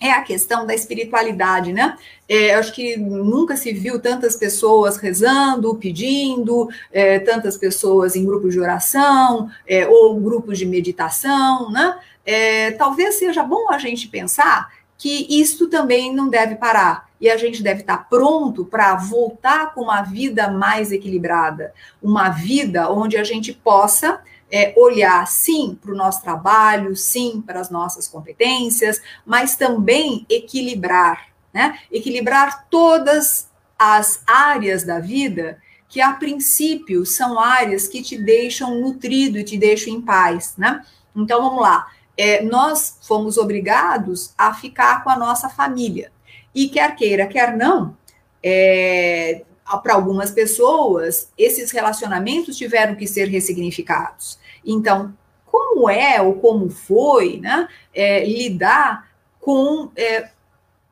é 0.00 0.12
a 0.12 0.22
questão 0.22 0.64
da 0.64 0.74
espiritualidade, 0.74 1.72
né? 1.72 1.96
É, 2.28 2.54
acho 2.54 2.72
que 2.72 2.96
nunca 2.96 3.56
se 3.56 3.72
viu 3.72 4.00
tantas 4.00 4.36
pessoas 4.36 4.96
rezando, 4.96 5.74
pedindo, 5.74 6.68
é, 6.92 7.18
tantas 7.18 7.56
pessoas 7.56 8.14
em 8.14 8.24
grupos 8.24 8.54
de 8.54 8.60
oração 8.60 9.50
é, 9.66 9.86
ou 9.88 10.20
grupos 10.20 10.58
de 10.58 10.66
meditação, 10.66 11.70
né? 11.70 11.98
É, 12.24 12.72
talvez 12.72 13.16
seja 13.16 13.42
bom 13.42 13.70
a 13.70 13.78
gente 13.78 14.06
pensar 14.08 14.70
que 14.96 15.26
isto 15.40 15.68
também 15.68 16.14
não 16.14 16.28
deve 16.28 16.56
parar. 16.56 17.08
E 17.20 17.28
a 17.28 17.36
gente 17.36 17.62
deve 17.62 17.80
estar 17.80 18.08
pronto 18.08 18.64
para 18.64 18.94
voltar 18.94 19.74
com 19.74 19.82
uma 19.82 20.02
vida 20.02 20.48
mais 20.48 20.92
equilibrada, 20.92 21.72
uma 22.00 22.28
vida 22.28 22.90
onde 22.90 23.16
a 23.16 23.24
gente 23.24 23.52
possa 23.52 24.20
é, 24.50 24.72
olhar 24.76 25.26
sim 25.26 25.78
para 25.80 25.92
o 25.92 25.96
nosso 25.96 26.22
trabalho, 26.22 26.96
sim 26.96 27.42
para 27.44 27.60
as 27.60 27.70
nossas 27.70 28.08
competências, 28.08 29.00
mas 29.24 29.56
também 29.56 30.26
equilibrar, 30.28 31.28
né? 31.52 31.78
Equilibrar 31.90 32.66
todas 32.68 33.48
as 33.78 34.22
áreas 34.26 34.84
da 34.84 34.98
vida 34.98 35.60
que 35.88 36.00
a 36.00 36.12
princípio 36.12 37.06
são 37.06 37.38
áreas 37.38 37.88
que 37.88 38.02
te 38.02 38.18
deixam 38.18 38.80
nutrido 38.80 39.38
e 39.38 39.44
te 39.44 39.56
deixam 39.56 39.92
em 39.94 40.00
paz, 40.00 40.54
né? 40.56 40.84
Então 41.14 41.42
vamos 41.42 41.62
lá 41.62 41.86
é, 42.18 42.42
nós 42.42 42.98
fomos 43.02 43.38
obrigados 43.38 44.34
a 44.36 44.52
ficar 44.52 45.04
com 45.04 45.10
a 45.10 45.16
nossa 45.16 45.48
família. 45.48 46.10
E 46.52 46.68
quer 46.68 46.96
queira, 46.96 47.28
quer 47.28 47.56
não, 47.56 47.96
é, 48.42 49.44
para 49.76 49.94
algumas 49.94 50.30
pessoas, 50.30 51.30
esses 51.36 51.70
relacionamentos 51.70 52.56
tiveram 52.56 52.94
que 52.94 53.06
ser 53.06 53.28
ressignificados. 53.28 54.38
Então, 54.64 55.14
como 55.44 55.88
é 55.88 56.20
ou 56.20 56.34
como 56.34 56.70
foi 56.70 57.38
né, 57.40 57.68
é, 57.94 58.24
lidar 58.24 59.08
com 59.40 59.90
é, 59.96 60.30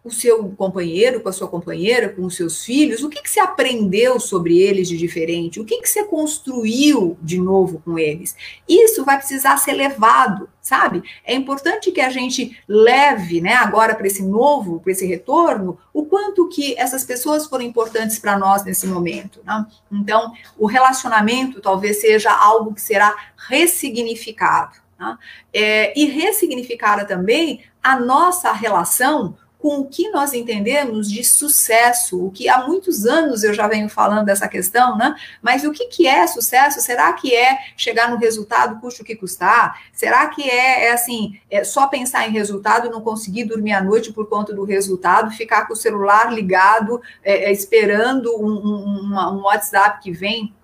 o 0.07 0.11
seu 0.13 0.49
companheiro, 0.51 1.21
com 1.21 1.29
a 1.29 1.33
sua 1.33 1.49
companheira, 1.49 2.09
com 2.09 2.25
os 2.25 2.37
seus 2.37 2.65
filhos, 2.65 3.03
o 3.03 3.09
que, 3.09 3.21
que 3.21 3.29
você 3.29 3.41
aprendeu 3.41 4.21
sobre 4.21 4.57
eles 4.57 4.89
de 4.89 4.97
diferente? 4.97 5.59
O 5.59 5.65
que, 5.65 5.81
que 5.81 5.89
você 5.89 6.05
construiu 6.05 7.19
de 7.21 7.41
novo 7.41 7.83
com 7.85 7.99
eles? 7.99 8.37
Isso 8.69 9.05
vai 9.05 9.19
precisar 9.19 9.57
ser 9.57 9.73
levado, 9.73 10.49
sabe? 10.63 11.03
É 11.25 11.35
importante 11.35 11.91
que 11.91 12.01
a 12.01 12.09
gente 12.09 12.57
leve, 12.69 13.41
né, 13.41 13.55
agora 13.55 13.97
para 13.97 14.07
esse 14.07 14.23
novo, 14.23 14.79
para 14.79 14.93
esse 14.93 15.05
retorno, 15.05 15.77
o 15.93 16.07
quanto 16.07 16.49
que 16.49 16.79
essas 16.79 17.03
pessoas 17.03 17.47
foram 17.47 17.65
importantes 17.65 18.21
para 18.21 18.39
nós 18.39 18.65
nesse 18.65 18.87
momento. 18.87 19.41
Né? 19.45 19.67
Então, 19.91 20.33
o 20.57 20.67
relacionamento 20.67 21.61
talvez 21.61 22.01
seja 22.01 22.31
algo 22.31 22.73
que 22.73 22.81
será 22.81 23.13
ressignificado. 23.49 24.77
Né? 24.99 25.19
É, 25.53 25.99
e 25.99 26.07
ressignificada 26.07 27.05
também 27.05 27.65
a 27.83 27.99
nossa 27.99 28.53
relação 28.53 29.37
com 29.59 29.81
o 29.81 29.87
que 29.87 30.11
nós 30.11 30.35
entendemos 30.35 31.11
de 31.11 31.25
sucesso, 31.25 32.27
o 32.27 32.31
que 32.31 32.49
há 32.49 32.67
muitos 32.67 33.07
anos 33.07 33.43
eu 33.43 33.55
já 33.55 33.67
venho 33.67 33.89
falando 33.89 34.27
dessa 34.27 34.47
questão, 34.47 34.97
né? 34.97 35.15
Mas 35.41 35.65
o 35.65 35.73
que, 35.73 35.87
que 35.87 36.07
é 36.07 36.27
sucesso? 36.27 36.81
Será 36.81 37.13
que 37.15 37.35
é 37.35 37.59
chegar 37.77 38.11
no 38.11 38.19
resultado, 38.19 38.81
custe 38.81 39.03
o 39.03 39.05
que 39.05 39.17
custar? 39.17 39.81
Será 39.93 40.27
que 40.29 40.49
é, 40.49 40.87
é 40.87 40.93
assim, 40.93 41.41
é 41.51 41.65
só 41.65 41.87
pensar 41.87 42.29
em 42.29 42.33
resultado, 42.33 42.91
não 42.91 43.01
conseguir 43.01 43.45
dormir 43.45 43.73
à 43.73 43.83
noite 43.83 44.13
por 44.13 44.29
conta 44.29 44.55
do 44.55 44.65
resultado, 44.65 45.31
ficar 45.31 45.67
com 45.67 45.73
o 45.73 45.77
celular 45.77 46.33
ligado, 46.33 47.01
é, 47.25 47.47
é 47.47 47.53
esperando 47.53 48.37
um, 48.37 48.47
um, 48.47 49.15
um 49.15 49.43
WhatsApp 49.43 50.03
que 50.03 50.13
vem? 50.13 50.55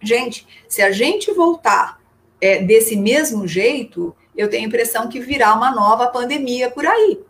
Gente, 0.00 0.46
se 0.68 0.80
a 0.80 0.92
gente 0.92 1.32
voltar 1.32 1.98
é, 2.40 2.62
desse 2.62 2.94
mesmo 2.94 3.48
jeito, 3.48 4.14
eu 4.36 4.48
tenho 4.48 4.64
a 4.64 4.68
impressão 4.68 5.08
que 5.08 5.18
virá 5.18 5.52
uma 5.52 5.72
nova 5.72 6.06
pandemia 6.06 6.70
por 6.70 6.86
aí 6.86 7.27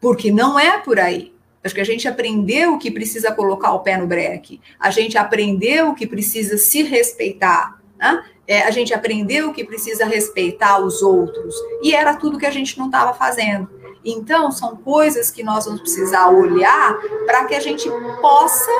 porque 0.00 0.32
não 0.32 0.58
é 0.58 0.78
por 0.78 0.98
aí. 0.98 1.34
Acho 1.62 1.74
que 1.74 1.80
a 1.80 1.84
gente 1.84 2.08
aprendeu 2.08 2.78
que 2.78 2.90
precisa 2.90 3.32
colocar 3.32 3.72
o 3.72 3.80
pé 3.80 3.96
no 3.96 4.06
breque, 4.06 4.60
a 4.78 4.90
gente 4.90 5.18
aprendeu 5.18 5.94
que 5.94 6.06
precisa 6.06 6.56
se 6.56 6.82
respeitar, 6.82 7.78
né? 7.98 8.24
é, 8.50 8.62
a 8.62 8.70
gente 8.70 8.92
aprendeu 8.94 9.52
que 9.52 9.62
precisa 9.62 10.06
respeitar 10.06 10.80
os 10.80 11.02
outros, 11.02 11.54
e 11.82 11.94
era 11.94 12.16
tudo 12.16 12.38
que 12.38 12.46
a 12.46 12.50
gente 12.50 12.78
não 12.78 12.86
estava 12.86 13.14
fazendo. 13.14 13.70
Então, 14.04 14.50
são 14.50 14.74
coisas 14.74 15.30
que 15.30 15.42
nós 15.42 15.66
vamos 15.66 15.82
precisar 15.82 16.30
olhar 16.30 16.98
para 17.26 17.44
que 17.44 17.54
a 17.54 17.60
gente 17.60 17.88
possa 18.20 18.70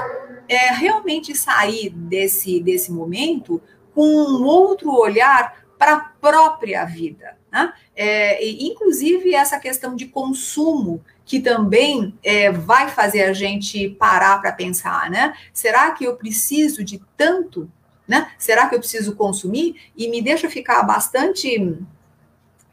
é, 0.49 0.73
realmente 0.73 1.37
sair 1.37 1.91
desse, 1.91 2.59
desse 2.61 2.91
momento 2.91 3.61
com 3.95 4.03
um 4.03 4.43
outro 4.43 4.91
olhar 4.91 5.65
para 5.79 5.93
a 5.93 6.01
própria 6.01 6.85
vida. 6.85 7.37
Né? 7.53 7.73
É, 7.97 8.45
inclusive 8.49 9.35
essa 9.35 9.59
questão 9.59 9.97
de 9.97 10.07
consumo, 10.07 11.03
que 11.25 11.41
também 11.41 12.15
é, 12.23 12.51
vai 12.51 12.89
fazer 12.89 13.23
a 13.23 13.33
gente 13.33 13.89
parar 13.91 14.41
para 14.41 14.53
pensar, 14.53 15.09
né? 15.09 15.33
Será 15.53 15.93
que 15.93 16.05
eu 16.05 16.17
preciso 16.17 16.83
de 16.83 17.01
tanto? 17.17 17.71
Né? 18.07 18.33
Será 18.37 18.69
que 18.69 18.75
eu 18.75 18.81
preciso 18.81 19.15
consumir? 19.15 19.77
E 19.97 20.09
me 20.09 20.21
deixa 20.21 20.51
ficar 20.51 20.83
bastante 20.83 21.79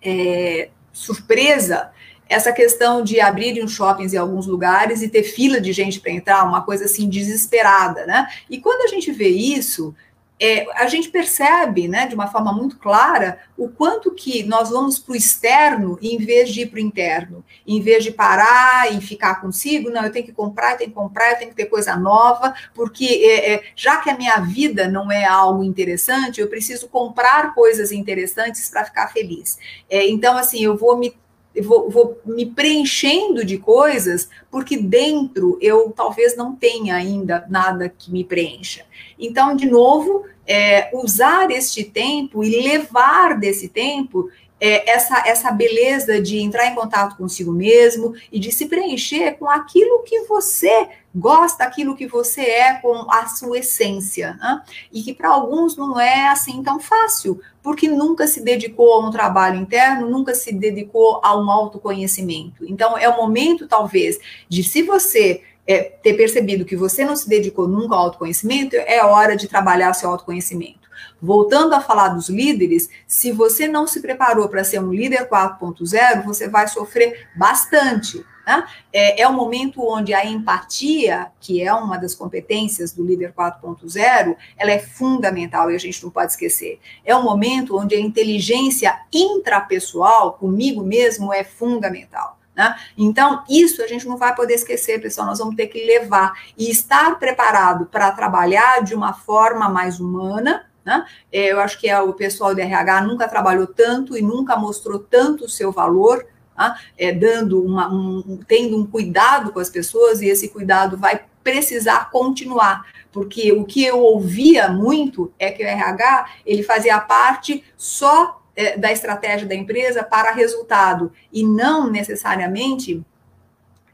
é, 0.01 0.69
surpresa 0.91 1.91
essa 2.29 2.51
questão 2.51 3.03
de 3.03 3.19
abrirem 3.19 3.63
os 3.63 3.71
shoppings 3.71 4.13
em 4.13 4.17
alguns 4.17 4.47
lugares 4.47 5.01
e 5.01 5.07
ter 5.07 5.23
fila 5.23 5.61
de 5.61 5.71
gente 5.71 5.99
para 5.99 6.11
entrar, 6.11 6.43
uma 6.43 6.61
coisa 6.61 6.85
assim 6.85 7.07
desesperada, 7.07 8.05
né? 8.05 8.27
E 8.49 8.59
quando 8.59 8.81
a 8.81 8.87
gente 8.87 9.11
vê 9.11 9.29
isso, 9.29 9.95
é, 10.39 10.67
a 10.76 10.88
gente 10.88 11.10
percebe, 11.10 11.88
né, 11.88 12.06
de 12.06 12.13
uma 12.13 12.28
forma 12.28 12.54
muito 12.54 12.78
clara, 12.78 13.39
o 13.58 13.67
quanto 13.67 14.13
que 14.13 14.43
nós 14.43 14.69
vamos 14.69 15.00
para 15.00 15.13
o 15.13 15.15
externo 15.15 15.97
em 16.02 16.17
vez 16.17 16.50
de 16.50 16.62
ir 16.62 16.67
para 16.67 16.78
o 16.78 16.82
interno. 16.82 17.43
Em 17.65 17.82
vez 17.82 18.04
de 18.04 18.12
parar 18.12 18.93
e 18.93 19.02
ficar 19.02 19.41
consigo, 19.41 19.89
não, 19.89 20.04
eu 20.04 20.12
tenho 20.12 20.26
que 20.26 20.32
comprar, 20.32 20.73
eu 20.73 20.78
tenho 20.78 20.89
que 20.91 20.95
comprar, 20.95 21.32
eu 21.32 21.38
tenho 21.38 21.50
que 21.50 21.56
ter 21.56 21.65
coisa 21.65 21.95
nova, 21.95 22.54
porque 22.73 23.06
é, 23.06 23.54
é, 23.54 23.63
já 23.76 23.97
que 23.97 24.10
a 24.10 24.17
minha 24.17 24.38
vida 24.39 24.88
não 24.88 25.12
é 25.12 25.26
algo 25.26 25.63
interessante, 25.63 26.39
eu 26.39 26.47
preciso 26.47 26.88
comprar 26.88 27.56
coisas 27.56 27.91
interessantes 27.91 28.69
para 28.69 28.86
ficar 28.86 29.08
feliz. 29.08 29.58
É, 29.89 30.08
então, 30.08 30.38
assim, 30.38 30.63
eu 30.63 30.78
vou 30.78 30.97
me 30.97 31.15
vou, 31.62 31.89
vou, 31.89 32.20
me 32.26 32.46
preenchendo 32.46 33.43
de 33.43 33.58
coisas, 33.58 34.30
porque 34.50 34.78
dentro 34.78 35.58
eu 35.62 35.91
talvez 35.96 36.36
não 36.36 36.56
tenha 36.56 36.96
ainda 36.96 37.46
nada 37.50 37.89
que 37.89 38.12
me 38.12 38.24
preencha. 38.24 38.86
Então, 39.20 39.56
de 39.56 39.65
novo, 39.65 40.26
é, 40.46 40.89
usar 40.93 41.52
este 41.52 41.84
tempo 41.84 42.43
e 42.43 42.62
levar 42.62 43.38
desse 43.38 43.67
tempo 43.67 44.30
é, 44.60 44.89
essa, 44.89 45.24
essa 45.28 45.52
beleza 45.52 46.22
de 46.22 46.39
entrar 46.39 46.67
em 46.67 46.76
contato 46.76 47.15
consigo 47.15 47.52
mesmo 47.52 48.15
e 48.32 48.39
de 48.39 48.52
se 48.52 48.65
preencher 48.65 49.34
com 49.34 49.50
aquilo 49.50 50.04
que 50.04 50.22
você 50.22 50.89
gosta, 51.13 51.63
aquilo 51.63 51.96
que 51.96 52.08
você 52.08 52.41
é, 52.41 52.74
com 52.76 53.12
a 53.12 53.28
sua 53.28 53.60
essência. 53.60 54.34
Né? 54.39 54.62
E 54.91 55.04
que 55.04 55.13
para 55.13 55.30
alguns 55.30 55.76
não 55.76 56.00
é 56.00 56.28
assim 56.28 56.62
tão 56.63 56.80
fácil, 56.80 57.39
porque 57.62 57.88
nunca 57.88 58.28
se 58.28 58.41
dedicou 58.41 58.93
a 58.93 59.08
um 59.08 59.12
trabalho 59.12 59.60
interno, 59.60 60.10
nunca 60.10 60.34
se 60.34 60.54
dedicou 60.54 61.20
a 61.24 61.38
um 61.38 61.50
autoconhecimento. 61.52 62.65
Então, 62.65 62.98
é 62.98 63.08
o 63.10 63.17
momento, 63.17 63.67
talvez, 63.67 64.20
de 64.50 64.63
se 64.63 64.82
você 64.82 65.43
é, 65.67 65.84
ter 65.84 66.13
percebido 66.13 66.65
que 66.65 66.76
você 66.76 67.04
não 67.04 67.15
se 67.15 67.28
dedicou 67.28 67.67
nunca 67.67 67.96
ao 67.96 68.06
autoconhecimento, 68.06 68.76
é 68.76 69.04
hora 69.04 69.36
de 69.36 69.48
trabalhar 69.48 69.93
seu 69.93 70.10
autoconhecimento. 70.10 70.87
Voltando 71.21 71.73
a 71.73 71.81
falar 71.81 72.10
dos 72.10 72.29
líderes, 72.29 72.89
se 73.05 73.31
você 73.31 73.67
não 73.67 73.88
se 73.88 74.01
preparou 74.01 74.47
para 74.49 74.63
ser 74.63 74.79
um 74.79 74.93
líder 74.93 75.27
4.0, 75.29 76.23
você 76.23 76.47
vai 76.47 76.67
sofrer 76.67 77.27
bastante. 77.36 78.23
Né? 78.47 78.65
É, 78.93 79.23
é 79.23 79.27
um 79.27 79.33
momento 79.33 79.86
onde 79.86 80.13
a 80.13 80.25
empatia, 80.25 81.27
que 81.39 81.62
é 81.62 81.73
uma 81.73 81.97
das 81.97 82.15
competências 82.15 82.93
do 82.93 83.05
líder 83.05 83.33
4.0, 83.33 84.38
ela 84.57 84.71
é 84.71 84.79
fundamental 84.79 85.69
e 85.69 85.75
a 85.75 85.79
gente 85.79 86.01
não 86.01 86.10
pode 86.10 86.31
esquecer. 86.31 86.79
É 87.03 87.13
um 87.13 87.23
momento 87.23 87.77
onde 87.77 87.93
a 87.93 87.99
inteligência 87.99 89.01
intrapessoal, 89.12 90.33
comigo 90.33 90.81
mesmo, 90.81 91.33
é 91.33 91.43
fundamental. 91.43 92.38
Né? 92.55 92.75
Então, 92.97 93.43
isso 93.47 93.83
a 93.83 93.88
gente 93.88 94.07
não 94.07 94.17
vai 94.17 94.33
poder 94.33 94.55
esquecer, 94.55 94.99
pessoal. 94.99 95.27
Nós 95.27 95.38
vamos 95.39 95.55
ter 95.55 95.67
que 95.67 95.86
levar 95.86 96.33
e 96.57 96.71
estar 96.71 97.19
preparado 97.19 97.86
para 97.86 98.12
trabalhar 98.12 98.81
de 98.81 98.95
uma 98.95 99.13
forma 99.13 99.69
mais 99.69 99.99
humana, 99.99 100.65
né? 100.88 101.06
É, 101.30 101.52
eu 101.52 101.60
acho 101.60 101.78
que 101.78 101.89
é, 101.89 102.00
o 102.00 102.13
pessoal 102.13 102.56
do 102.56 102.62
RH 102.62 103.02
nunca 103.02 103.28
trabalhou 103.28 103.67
tanto 103.67 104.17
e 104.17 104.21
nunca 104.21 104.56
mostrou 104.56 104.97
tanto 104.97 105.43
o 105.43 105.50
seu 105.50 105.69
valor, 105.69 106.26
tá? 106.56 106.80
é, 106.97 107.12
dando 107.12 107.62
uma, 107.62 107.93
um, 107.93 108.39
tendo 108.47 108.78
um 108.78 108.88
cuidado 108.88 109.52
com 109.52 109.60
as 109.60 109.69
pessoas, 109.69 110.21
e 110.21 110.28
esse 110.28 110.47
cuidado 110.47 110.95
vai 110.95 111.26
precisar 111.43 112.10
continuar, 112.10 112.86
porque 113.12 113.52
o 113.52 113.65
que 113.65 113.84
eu 113.84 114.00
ouvia 114.00 114.69
muito 114.69 115.32
é 115.38 115.52
que 115.52 115.62
o 115.62 115.67
RH 115.67 116.26
ele 116.45 116.63
fazia 116.63 117.00
parte 117.02 117.65
só 117.76 118.41
é, 118.56 118.78
da 118.78 118.89
estratégia 118.89 119.45
da 119.45 119.56
empresa 119.56 120.04
para 120.04 120.32
resultado 120.32 121.12
e 121.32 121.43
não 121.43 121.91
necessariamente 121.91 123.04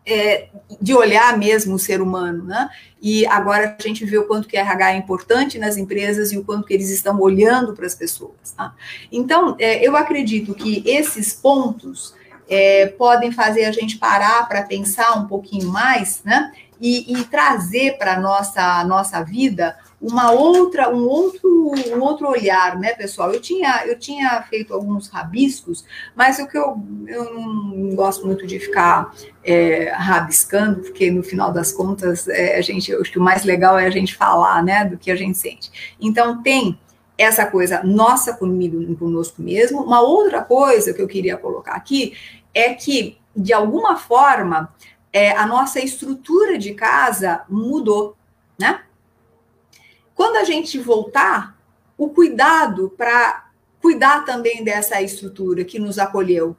é, 0.06 0.48
de 0.82 0.94
olhar 0.94 1.38
mesmo 1.38 1.76
o 1.76 1.80
ser 1.80 2.02
humano, 2.02 2.44
né? 2.44 2.70
E 3.02 3.26
agora 3.28 3.76
a 3.78 3.82
gente 3.82 4.06
vê 4.06 4.18
o 4.18 4.26
quanto 4.26 4.48
que 4.48 4.58
RH 4.58 4.94
é 4.94 4.98
importante 4.98 5.60
nas 5.60 5.78
empresas 5.78 6.32
e 6.32 6.38
o 6.38 6.44
quanto 6.44 6.68
que 6.68 6.74
eles 6.74 6.90
estão 6.90 7.20
olhando 7.20 7.74
para 7.74 7.86
as 7.86 7.96
pessoas. 7.96 8.52
Tá? 8.56 8.74
Então, 9.12 9.56
é, 9.60 9.86
eu 9.86 9.96
acredito 9.96 10.54
que 10.54 10.84
esses 10.86 11.34
pontos 11.34 12.14
é, 12.50 12.88
podem 12.88 13.32
fazer 13.32 13.66
a 13.66 13.72
gente 13.72 13.98
parar 13.98 14.48
para 14.48 14.64
pensar 14.64 15.18
um 15.18 15.28
pouquinho 15.28 15.70
mais, 15.70 16.22
né? 16.24 16.52
E, 16.80 17.14
e 17.14 17.24
trazer 17.26 17.98
para 17.98 18.20
nossa, 18.20 18.84
nossa 18.84 19.24
vida 19.24 19.78
uma 20.04 20.32
outra, 20.32 20.94
um 20.94 21.08
outro, 21.08 21.72
um 21.96 22.02
outro 22.02 22.28
olhar, 22.28 22.78
né, 22.78 22.94
pessoal? 22.94 23.34
Eu 23.34 23.40
tinha, 23.40 23.86
eu 23.88 23.98
tinha 23.98 24.42
feito 24.44 24.74
alguns 24.74 25.08
rabiscos, 25.08 25.86
mas 26.14 26.40
o 26.40 26.48
que 26.48 26.58
eu, 26.58 26.78
eu 27.08 27.34
não 27.34 27.96
gosto 27.96 28.28
muito 28.28 28.46
de 28.46 28.60
ficar 28.60 29.16
é, 29.44 29.90
rabiscando, 29.92 30.82
porque 30.82 31.10
no 31.10 31.24
final 31.24 31.54
das 31.54 31.72
contas, 31.72 32.28
é, 32.28 32.58
a 32.58 32.62
gente, 32.62 32.94
acho 32.94 33.12
que 33.12 33.18
o 33.18 33.24
mais 33.24 33.46
legal 33.46 33.80
é 33.80 33.86
a 33.86 33.90
gente 33.90 34.14
falar, 34.14 34.62
né, 34.62 34.84
do 34.84 34.98
que 34.98 35.10
a 35.10 35.16
gente 35.16 35.38
sente. 35.38 35.96
Então, 36.02 36.44
tem 36.44 36.78
essa 37.18 37.46
coisa 37.46 37.82
nossa 37.82 38.34
comigo, 38.34 38.96
conosco 38.98 39.42
mesmo. 39.42 39.82
Uma 39.82 40.02
outra 40.02 40.42
coisa 40.42 40.94
que 40.94 41.02
eu 41.02 41.08
queria 41.08 41.38
colocar 41.38 41.76
aqui 41.76 42.14
é 42.54 42.74
que, 42.74 43.18
de 43.34 43.54
alguma 43.54 43.96
forma, 43.96 44.74
é, 45.14 45.32
a 45.32 45.48
nossa 45.48 45.80
estrutura 45.80 46.58
de 46.58 46.74
casa 46.74 47.44
mudou, 47.48 48.18
né? 48.60 48.82
Quando 50.16 50.38
a 50.38 50.44
gente 50.44 50.80
voltar, 50.80 51.58
o 51.98 52.10
cuidado 52.10 52.94
para 52.98 53.50
cuidar 53.82 54.26
também 54.26 54.64
dessa 54.64 55.02
estrutura 55.02 55.64
que 55.64 55.80
nos 55.80 56.00
acolheu. 56.00 56.56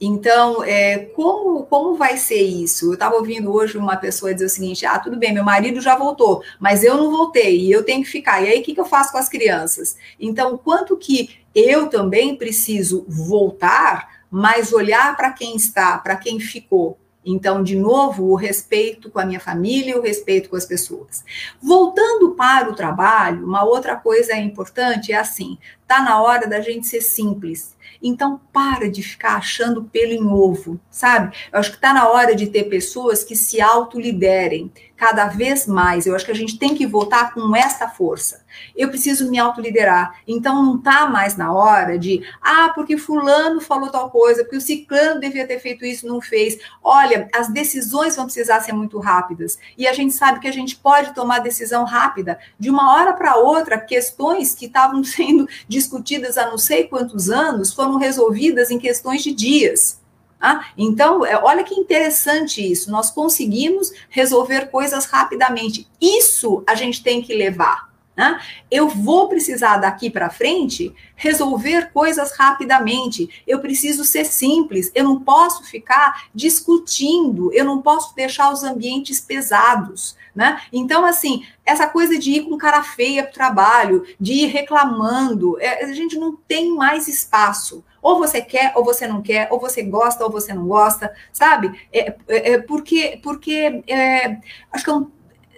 Então, 0.00 0.62
é, 0.62 0.98
como, 1.16 1.64
como 1.64 1.96
vai 1.96 2.16
ser 2.16 2.40
isso? 2.40 2.86
Eu 2.86 2.94
estava 2.94 3.16
ouvindo 3.16 3.52
hoje 3.52 3.76
uma 3.76 3.96
pessoa 3.96 4.32
dizer 4.32 4.46
o 4.46 4.48
seguinte: 4.48 4.86
ah, 4.86 4.98
tudo 4.98 5.16
bem, 5.16 5.34
meu 5.34 5.42
marido 5.42 5.80
já 5.80 5.96
voltou, 5.96 6.42
mas 6.60 6.84
eu 6.84 6.96
não 6.96 7.10
voltei 7.10 7.58
e 7.62 7.72
eu 7.72 7.82
tenho 7.82 8.04
que 8.04 8.10
ficar. 8.10 8.40
E 8.40 8.48
aí, 8.48 8.60
o 8.60 8.62
que, 8.62 8.74
que 8.74 8.80
eu 8.80 8.84
faço 8.84 9.10
com 9.10 9.18
as 9.18 9.28
crianças? 9.28 9.96
Então, 10.20 10.56
quanto 10.56 10.96
que 10.96 11.30
eu 11.52 11.88
também 11.88 12.36
preciso 12.36 13.04
voltar, 13.08 14.22
mas 14.30 14.72
olhar 14.72 15.16
para 15.16 15.32
quem 15.32 15.56
está, 15.56 15.98
para 15.98 16.14
quem 16.14 16.38
ficou, 16.38 16.96
então, 17.30 17.62
de 17.62 17.76
novo, 17.76 18.24
o 18.24 18.34
respeito 18.34 19.10
com 19.10 19.18
a 19.18 19.26
minha 19.26 19.38
família, 19.38 19.98
o 19.98 20.02
respeito 20.02 20.48
com 20.48 20.56
as 20.56 20.64
pessoas. 20.64 21.24
Voltando 21.60 22.30
para 22.30 22.70
o 22.70 22.74
trabalho, 22.74 23.44
uma 23.44 23.64
outra 23.64 23.96
coisa 23.96 24.34
importante 24.36 25.12
é 25.12 25.16
assim: 25.16 25.58
tá 25.86 26.02
na 26.02 26.22
hora 26.22 26.46
da 26.46 26.60
gente 26.60 26.86
ser 26.86 27.02
simples. 27.02 27.76
Então, 28.02 28.40
para 28.52 28.90
de 28.90 29.02
ficar 29.02 29.36
achando 29.36 29.84
pelo 29.84 30.12
em 30.12 30.24
ovo, 30.24 30.80
sabe? 30.90 31.36
Eu 31.52 31.58
acho 31.58 31.70
que 31.70 31.76
está 31.76 31.92
na 31.92 32.08
hora 32.08 32.34
de 32.34 32.46
ter 32.46 32.64
pessoas 32.64 33.24
que 33.24 33.34
se 33.34 33.60
autoliderem 33.60 34.70
cada 34.98 35.28
vez 35.28 35.66
mais. 35.66 36.06
Eu 36.06 36.14
acho 36.14 36.24
que 36.24 36.32
a 36.32 36.34
gente 36.34 36.58
tem 36.58 36.74
que 36.74 36.86
voltar 36.86 37.32
com 37.32 37.54
essa 37.54 37.88
força. 37.88 38.44
Eu 38.76 38.88
preciso 38.88 39.30
me 39.30 39.38
autoliderar. 39.38 40.20
Então, 40.26 40.62
não 40.62 40.76
está 40.76 41.06
mais 41.06 41.36
na 41.36 41.52
hora 41.52 41.96
de, 41.96 42.20
ah, 42.42 42.72
porque 42.74 42.98
Fulano 42.98 43.60
falou 43.60 43.90
tal 43.90 44.10
coisa, 44.10 44.42
porque 44.42 44.56
o 44.56 44.60
Ciclano 44.60 45.20
devia 45.20 45.46
ter 45.46 45.60
feito 45.60 45.84
isso, 45.84 46.06
não 46.06 46.20
fez. 46.20 46.58
Olha, 46.82 47.28
as 47.32 47.48
decisões 47.48 48.16
vão 48.16 48.24
precisar 48.24 48.60
ser 48.60 48.72
muito 48.72 48.98
rápidas. 48.98 49.56
E 49.78 49.86
a 49.86 49.92
gente 49.92 50.12
sabe 50.12 50.40
que 50.40 50.48
a 50.48 50.52
gente 50.52 50.74
pode 50.76 51.14
tomar 51.14 51.38
decisão 51.38 51.84
rápida. 51.84 52.38
De 52.58 52.68
uma 52.68 52.92
hora 52.92 53.12
para 53.12 53.36
outra, 53.36 53.78
questões 53.78 54.52
que 54.54 54.66
estavam 54.66 55.02
sendo 55.04 55.48
discutidas 55.68 56.36
há 56.36 56.46
não 56.46 56.58
sei 56.58 56.84
quantos 56.84 57.30
anos 57.30 57.72
foram 57.72 57.96
resolvidas 57.96 58.72
em 58.72 58.78
questões 58.78 59.22
de 59.22 59.32
dias. 59.32 59.97
Ah, 60.40 60.66
então, 60.76 61.26
é, 61.26 61.36
olha 61.42 61.64
que 61.64 61.74
interessante 61.74 62.60
isso. 62.60 62.90
Nós 62.90 63.10
conseguimos 63.10 63.92
resolver 64.08 64.70
coisas 64.70 65.04
rapidamente. 65.06 65.86
Isso 66.00 66.62
a 66.66 66.74
gente 66.74 67.02
tem 67.02 67.20
que 67.20 67.34
levar. 67.34 67.87
Né? 68.18 68.40
Eu 68.68 68.88
vou 68.88 69.28
precisar 69.28 69.76
daqui 69.76 70.10
para 70.10 70.28
frente 70.28 70.92
resolver 71.14 71.92
coisas 71.92 72.32
rapidamente. 72.32 73.44
Eu 73.46 73.60
preciso 73.60 74.04
ser 74.04 74.24
simples. 74.24 74.90
Eu 74.92 75.04
não 75.04 75.20
posso 75.20 75.62
ficar 75.62 76.24
discutindo. 76.34 77.52
Eu 77.52 77.64
não 77.64 77.80
posso 77.80 78.16
deixar 78.16 78.50
os 78.52 78.64
ambientes 78.64 79.20
pesados. 79.20 80.16
Né? 80.34 80.60
Então, 80.72 81.04
assim, 81.04 81.46
essa 81.64 81.86
coisa 81.86 82.18
de 82.18 82.32
ir 82.32 82.42
com 82.48 82.58
cara 82.58 82.82
feia 82.82 83.22
para 83.22 83.30
o 83.30 83.34
trabalho, 83.34 84.04
de 84.18 84.32
ir 84.32 84.46
reclamando, 84.46 85.56
é, 85.60 85.84
a 85.84 85.92
gente 85.92 86.18
não 86.18 86.34
tem 86.34 86.74
mais 86.74 87.06
espaço. 87.06 87.84
Ou 88.02 88.18
você 88.18 88.42
quer, 88.42 88.72
ou 88.74 88.84
você 88.84 89.06
não 89.06 89.22
quer, 89.22 89.46
ou 89.52 89.60
você 89.60 89.80
gosta, 89.82 90.24
ou 90.24 90.30
você 90.30 90.52
não 90.52 90.66
gosta, 90.66 91.14
sabe? 91.32 91.86
É, 91.92 92.16
é, 92.26 92.52
é 92.52 92.58
porque, 92.58 93.20
porque 93.22 93.82
é, 93.86 94.38
acho 94.72 94.84
que 94.84 94.90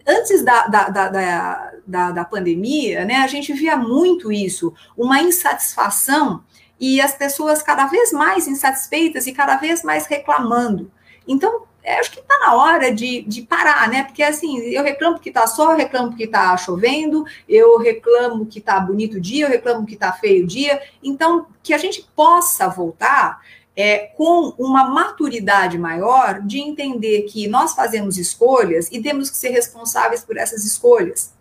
antes 0.07 0.45
da, 0.45 0.67
da, 0.67 0.89
da, 0.89 1.09
da, 1.09 1.73
da 1.91 2.25
pandemia, 2.25 3.05
né, 3.05 3.17
a 3.17 3.27
gente 3.27 3.53
via 3.53 3.77
muito 3.77 4.31
isso, 4.31 4.73
uma 4.97 5.21
insatisfação 5.21 6.43
e 6.79 7.01
as 7.01 7.15
pessoas 7.15 7.63
cada 7.63 7.87
vez 7.87 8.13
mais 8.13 8.49
insatisfeitas 8.49 9.27
e 9.27 9.33
cada 9.33 9.57
vez 9.57 9.83
mais 9.83 10.07
reclamando. 10.07 10.91
Então, 11.29 11.65
acho 11.85 12.11
que 12.11 12.21
está 12.21 12.39
na 12.39 12.55
hora 12.55 12.93
de, 12.93 13.23
de 13.23 13.43
parar, 13.43 13.89
né? 13.89 14.05
Porque 14.05 14.23
assim, 14.23 14.59
eu 14.61 14.83
reclamo 14.83 15.19
que 15.19 15.29
está 15.29 15.47
sol, 15.47 15.73
eu 15.73 15.77
reclamo 15.77 16.17
que 16.17 16.25
está 16.25 16.57
chovendo, 16.57 17.25
eu 17.49 17.79
reclamo 17.79 18.47
que 18.47 18.59
está 18.59 18.81
bonito 18.81 19.19
o 19.19 19.21
dia, 19.21 19.47
eu 19.47 19.51
reclamo 19.51 19.87
que 19.87 19.95
está 19.95 20.13
feio 20.13 20.45
o 20.45 20.47
dia. 20.47 20.81
Então, 21.03 21.47
que 21.63 21.75
a 21.75 21.79
gente 21.79 22.07
possa 22.15 22.69
voltar 22.69 23.41
é, 23.77 23.99
com 24.17 24.55
uma 24.59 24.89
maturidade 24.89 25.79
maior 25.79 26.41
de 26.41 26.59
entender 26.59 27.23
que 27.23 27.47
nós 27.49 27.75
fazemos 27.75 28.19
escolhas 28.19 28.89
e 28.91 29.01
temos 29.01 29.31
que 29.31 29.37
ser 29.37 29.51
responsáveis 29.51 30.23
por 30.23 30.37
essas 30.37 30.65
escolhas. 30.65 31.33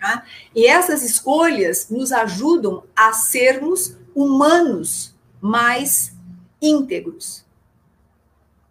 Tá? 0.00 0.24
E 0.54 0.66
essas 0.66 1.02
escolhas 1.02 1.88
nos 1.90 2.12
ajudam 2.12 2.84
a 2.94 3.12
sermos 3.12 3.96
humanos 4.14 5.14
mais 5.40 6.14
íntegros. 6.62 7.44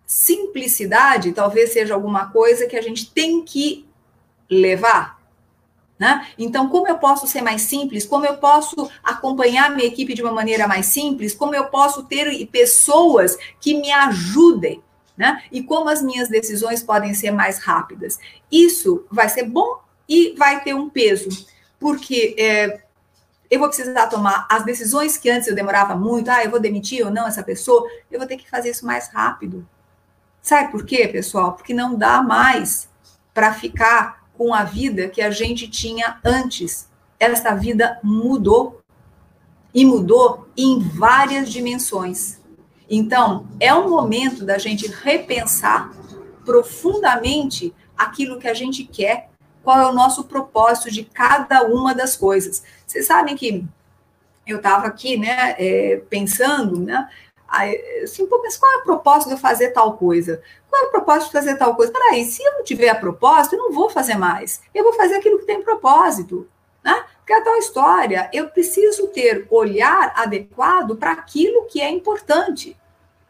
Simplicidade 0.05 1.33
talvez 1.33 1.73
seja 1.73 1.93
alguma 1.93 2.31
coisa 2.31 2.65
que 2.65 2.77
a 2.77 2.81
gente 2.81 3.11
tem 3.11 3.43
que 3.43 3.85
levar 4.49 5.17
né? 5.99 6.27
Então, 6.37 6.69
como 6.69 6.87
eu 6.87 6.97
posso 6.97 7.25
ser 7.27 7.41
mais 7.41 7.63
simples? 7.63 8.05
Como 8.05 8.25
eu 8.25 8.37
posso 8.37 8.89
acompanhar 9.03 9.71
minha 9.71 9.87
equipe 9.87 10.13
de 10.13 10.21
uma 10.21 10.31
maneira 10.31 10.67
mais 10.67 10.85
simples? 10.87 11.33
Como 11.33 11.55
eu 11.55 11.65
posso 11.65 12.03
ter 12.03 12.45
pessoas 12.47 13.37
que 13.59 13.73
me 13.73 13.91
ajudem? 13.91 14.83
Né? 15.17 15.43
E 15.51 15.63
como 15.63 15.89
as 15.89 16.03
minhas 16.03 16.29
decisões 16.29 16.83
podem 16.83 17.15
ser 17.15 17.31
mais 17.31 17.57
rápidas? 17.57 18.19
Isso 18.51 19.03
vai 19.11 19.27
ser 19.27 19.45
bom 19.45 19.79
e 20.07 20.35
vai 20.37 20.63
ter 20.63 20.73
um 20.73 20.89
peso, 20.89 21.29
porque 21.79 22.35
é, 22.37 22.81
eu 23.49 23.59
vou 23.59 23.67
precisar 23.67 24.07
tomar 24.07 24.45
as 24.49 24.63
decisões 24.65 25.17
que 25.17 25.29
antes 25.29 25.47
eu 25.47 25.55
demorava 25.55 25.95
muito, 25.95 26.29
ah, 26.29 26.43
eu 26.43 26.51
vou 26.51 26.59
demitir 26.59 27.05
ou 27.05 27.11
não 27.11 27.27
essa 27.27 27.43
pessoa, 27.43 27.87
eu 28.11 28.19
vou 28.19 28.27
ter 28.27 28.37
que 28.37 28.49
fazer 28.49 28.69
isso 28.69 28.85
mais 28.85 29.09
rápido. 29.09 29.67
Sabe 30.41 30.71
por 30.71 30.85
quê, 30.85 31.07
pessoal? 31.07 31.53
Porque 31.53 31.73
não 31.73 31.95
dá 31.95 32.21
mais 32.21 32.89
para 33.33 33.53
ficar 33.53 34.27
com 34.37 34.53
a 34.53 34.63
vida 34.63 35.09
que 35.09 35.21
a 35.21 35.31
gente 35.31 35.67
tinha 35.67 36.19
antes. 36.23 36.89
Essa 37.19 37.53
vida 37.53 37.99
mudou. 38.03 38.81
E 39.73 39.85
mudou 39.85 40.47
em 40.55 40.79
várias 40.79 41.49
dimensões. 41.49 42.39
Então, 42.89 43.47
é 43.59 43.73
um 43.73 43.89
momento 43.89 44.45
da 44.45 44.57
gente 44.57 44.87
repensar 44.87 45.91
profundamente 46.45 47.75
aquilo 47.97 48.39
que 48.39 48.47
a 48.47 48.53
gente 48.53 48.85
quer, 48.85 49.29
qual 49.67 49.81
é 49.81 49.85
o 49.85 49.93
nosso 49.93 50.23
propósito 50.23 50.89
de 50.89 51.03
cada 51.03 51.63
uma 51.63 51.93
das 51.93 52.15
coisas. 52.15 52.63
Vocês 52.85 53.05
sabem 53.05 53.35
que 53.35 53.65
eu 54.47 54.59
estava 54.59 54.87
aqui, 54.87 55.17
né, 55.17 55.57
é, 55.59 56.01
pensando, 56.09 56.79
né, 56.79 57.09
assim, 58.01 58.25
pô, 58.27 58.39
mas 58.41 58.55
qual 58.55 58.71
é 58.71 58.77
o 58.77 58.83
propósito 58.83 59.27
de 59.27 59.33
eu 59.33 59.37
fazer 59.37 59.71
tal 59.71 59.97
coisa? 59.97 60.41
Qual 60.69 60.83
é 60.83 60.85
o 60.85 60.89
propósito 60.89 61.25
de 61.25 61.31
fazer 61.33 61.57
tal 61.57 61.75
coisa? 61.75 61.91
Peraí, 61.91 62.23
se 62.23 62.41
eu 62.41 62.53
não 62.53 62.63
tiver 62.63 62.87
a 62.87 62.95
propósito, 62.95 63.55
eu 63.55 63.59
não 63.59 63.73
vou 63.73 63.89
fazer 63.89 64.15
mais. 64.15 64.61
Eu 64.73 64.85
vou 64.85 64.93
fazer 64.93 65.15
aquilo 65.15 65.37
que 65.37 65.45
tem 65.45 65.61
propósito. 65.61 66.47
Né? 66.81 67.03
Porque 67.17 67.33
é 67.33 67.37
a 67.39 67.43
tal 67.43 67.57
história, 67.57 68.29
eu 68.31 68.47
preciso 68.47 69.09
ter 69.09 69.47
olhar 69.49 70.13
adequado 70.15 70.95
para 70.95 71.11
aquilo 71.11 71.65
que 71.65 71.81
é 71.81 71.89
importante. 71.89 72.77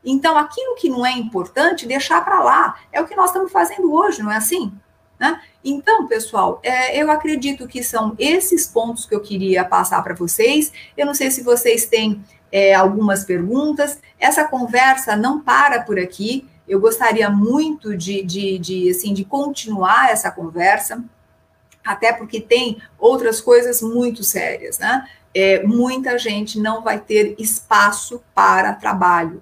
Então, 0.05 0.37
aquilo 0.37 0.75
que 0.75 0.87
não 0.87 1.03
é 1.03 1.13
importante, 1.13 1.87
deixar 1.87 2.23
para 2.23 2.43
lá. 2.43 2.77
É 2.91 3.01
o 3.01 3.07
que 3.07 3.15
nós 3.15 3.31
estamos 3.31 3.51
fazendo 3.51 3.91
hoje, 3.91 4.21
não 4.21 4.31
é 4.31 4.37
assim? 4.37 4.71
Né? 5.19 5.41
Então, 5.63 6.07
pessoal, 6.07 6.59
é, 6.63 7.01
eu 7.01 7.09
acredito 7.09 7.67
que 7.67 7.83
são 7.83 8.15
esses 8.19 8.67
pontos 8.67 9.05
que 9.05 9.15
eu 9.15 9.19
queria 9.19 9.65
passar 9.65 10.01
para 10.03 10.13
vocês. 10.13 10.71
Eu 10.95 11.05
não 11.05 11.13
sei 11.13 11.31
se 11.31 11.41
vocês 11.41 11.87
têm 11.87 12.23
é, 12.51 12.73
algumas 12.73 13.23
perguntas. 13.23 13.99
Essa 14.19 14.45
conversa 14.45 15.15
não 15.15 15.41
para 15.41 15.81
por 15.81 15.99
aqui. 15.99 16.47
Eu 16.67 16.79
gostaria 16.79 17.29
muito 17.29 17.95
de, 17.95 18.21
de, 18.23 18.59
de, 18.59 18.89
assim, 18.89 19.13
de 19.13 19.23
continuar 19.23 20.11
essa 20.11 20.29
conversa, 20.29 21.03
até 21.83 22.11
porque 22.11 22.41
tem 22.41 22.77
outras 22.99 23.39
coisas 23.39 23.81
muito 23.81 24.21
sérias, 24.23 24.77
né? 24.77 25.07
É, 25.33 25.63
muita 25.63 26.17
gente 26.17 26.59
não 26.59 26.83
vai 26.83 26.99
ter 26.99 27.35
espaço 27.39 28.21
para 28.35 28.73
trabalho. 28.73 29.41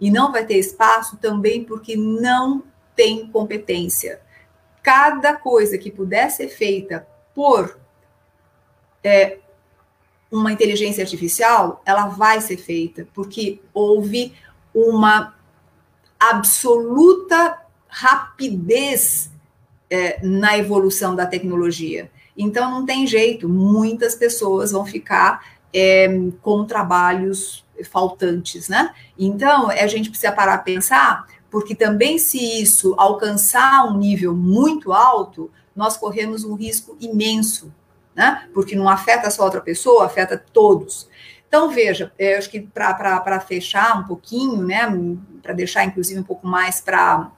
E 0.00 0.10
não 0.10 0.32
vai 0.32 0.46
ter 0.46 0.58
espaço 0.58 1.16
também 1.18 1.62
porque 1.62 1.94
não 1.94 2.62
tem 2.96 3.26
competência. 3.26 4.20
Cada 4.82 5.36
coisa 5.36 5.78
que 5.78 5.90
puder 5.90 6.30
ser 6.30 6.48
feita 6.48 7.06
por 7.34 7.78
é, 9.02 9.38
uma 10.30 10.50
inteligência 10.50 11.02
artificial, 11.02 11.82
ela 11.84 12.06
vai 12.06 12.40
ser 12.40 12.56
feita, 12.56 13.06
porque 13.12 13.60
houve 13.74 14.34
uma 14.74 15.34
absoluta 16.18 17.58
rapidez 17.86 19.30
é, 19.90 20.18
na 20.26 20.56
evolução 20.56 21.14
da 21.14 21.26
tecnologia. 21.26 22.10
Então 22.36 22.70
não 22.70 22.86
tem 22.86 23.06
jeito, 23.06 23.46
muitas 23.46 24.14
pessoas 24.14 24.72
vão 24.72 24.86
ficar 24.86 25.44
é, 25.72 26.08
com 26.40 26.64
trabalhos 26.64 27.62
faltantes, 27.90 28.68
né? 28.68 28.94
Então 29.18 29.68
a 29.68 29.86
gente 29.86 30.08
precisa 30.08 30.32
parar 30.32 30.54
a 30.54 30.58
pensar, 30.58 31.26
porque 31.52 31.74
também 31.74 32.18
se 32.18 32.62
isso 32.62 32.94
alcançar 32.96 33.84
um 33.84 33.98
nível 33.98 34.34
muito 34.34 34.90
alto, 34.90 35.50
nós 35.76 35.98
corremos 35.98 36.44
um 36.44 36.54
risco 36.54 36.96
imenso, 36.98 37.72
né? 38.16 38.48
Porque 38.54 38.74
não 38.74 38.88
afeta 38.88 39.30
só 39.30 39.44
outra 39.44 39.60
pessoa, 39.60 40.06
afeta 40.06 40.42
todos. 40.52 41.06
Então, 41.46 41.68
veja, 41.68 42.10
eu 42.18 42.38
acho 42.38 42.48
que 42.48 42.58
para 42.58 43.38
fechar 43.38 43.98
um 43.98 44.04
pouquinho, 44.04 44.64
né, 44.66 44.80
para 45.42 45.52
deixar 45.52 45.84
inclusive 45.84 46.18
um 46.18 46.24
pouco 46.24 46.46
mais 46.46 46.80
para 46.80 47.30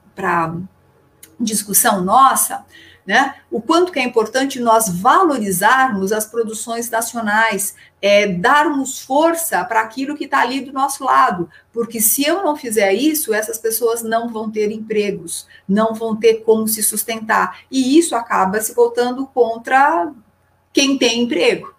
discussão 1.37 2.01
nossa, 2.01 2.65
né? 3.05 3.35
O 3.51 3.61
quanto 3.61 3.91
que 3.91 3.99
é 3.99 4.03
importante 4.03 4.59
nós 4.59 4.89
valorizarmos 4.89 6.11
as 6.11 6.25
produções 6.25 6.89
nacionais, 6.89 7.75
é, 8.01 8.27
darmos 8.27 8.99
força 8.99 9.63
para 9.63 9.81
aquilo 9.81 10.15
que 10.15 10.25
está 10.25 10.41
ali 10.41 10.61
do 10.61 10.73
nosso 10.73 11.03
lado, 11.03 11.49
porque 11.71 12.01
se 12.01 12.23
eu 12.23 12.43
não 12.43 12.55
fizer 12.55 12.93
isso, 12.93 13.33
essas 13.33 13.59
pessoas 13.59 14.01
não 14.01 14.29
vão 14.29 14.49
ter 14.49 14.71
empregos, 14.71 15.47
não 15.67 15.93
vão 15.93 16.15
ter 16.15 16.43
como 16.43 16.67
se 16.67 16.81
sustentar, 16.81 17.59
e 17.69 17.97
isso 17.97 18.15
acaba 18.15 18.59
se 18.59 18.73
voltando 18.73 19.27
contra 19.27 20.11
quem 20.73 20.97
tem 20.97 21.21
emprego, 21.21 21.73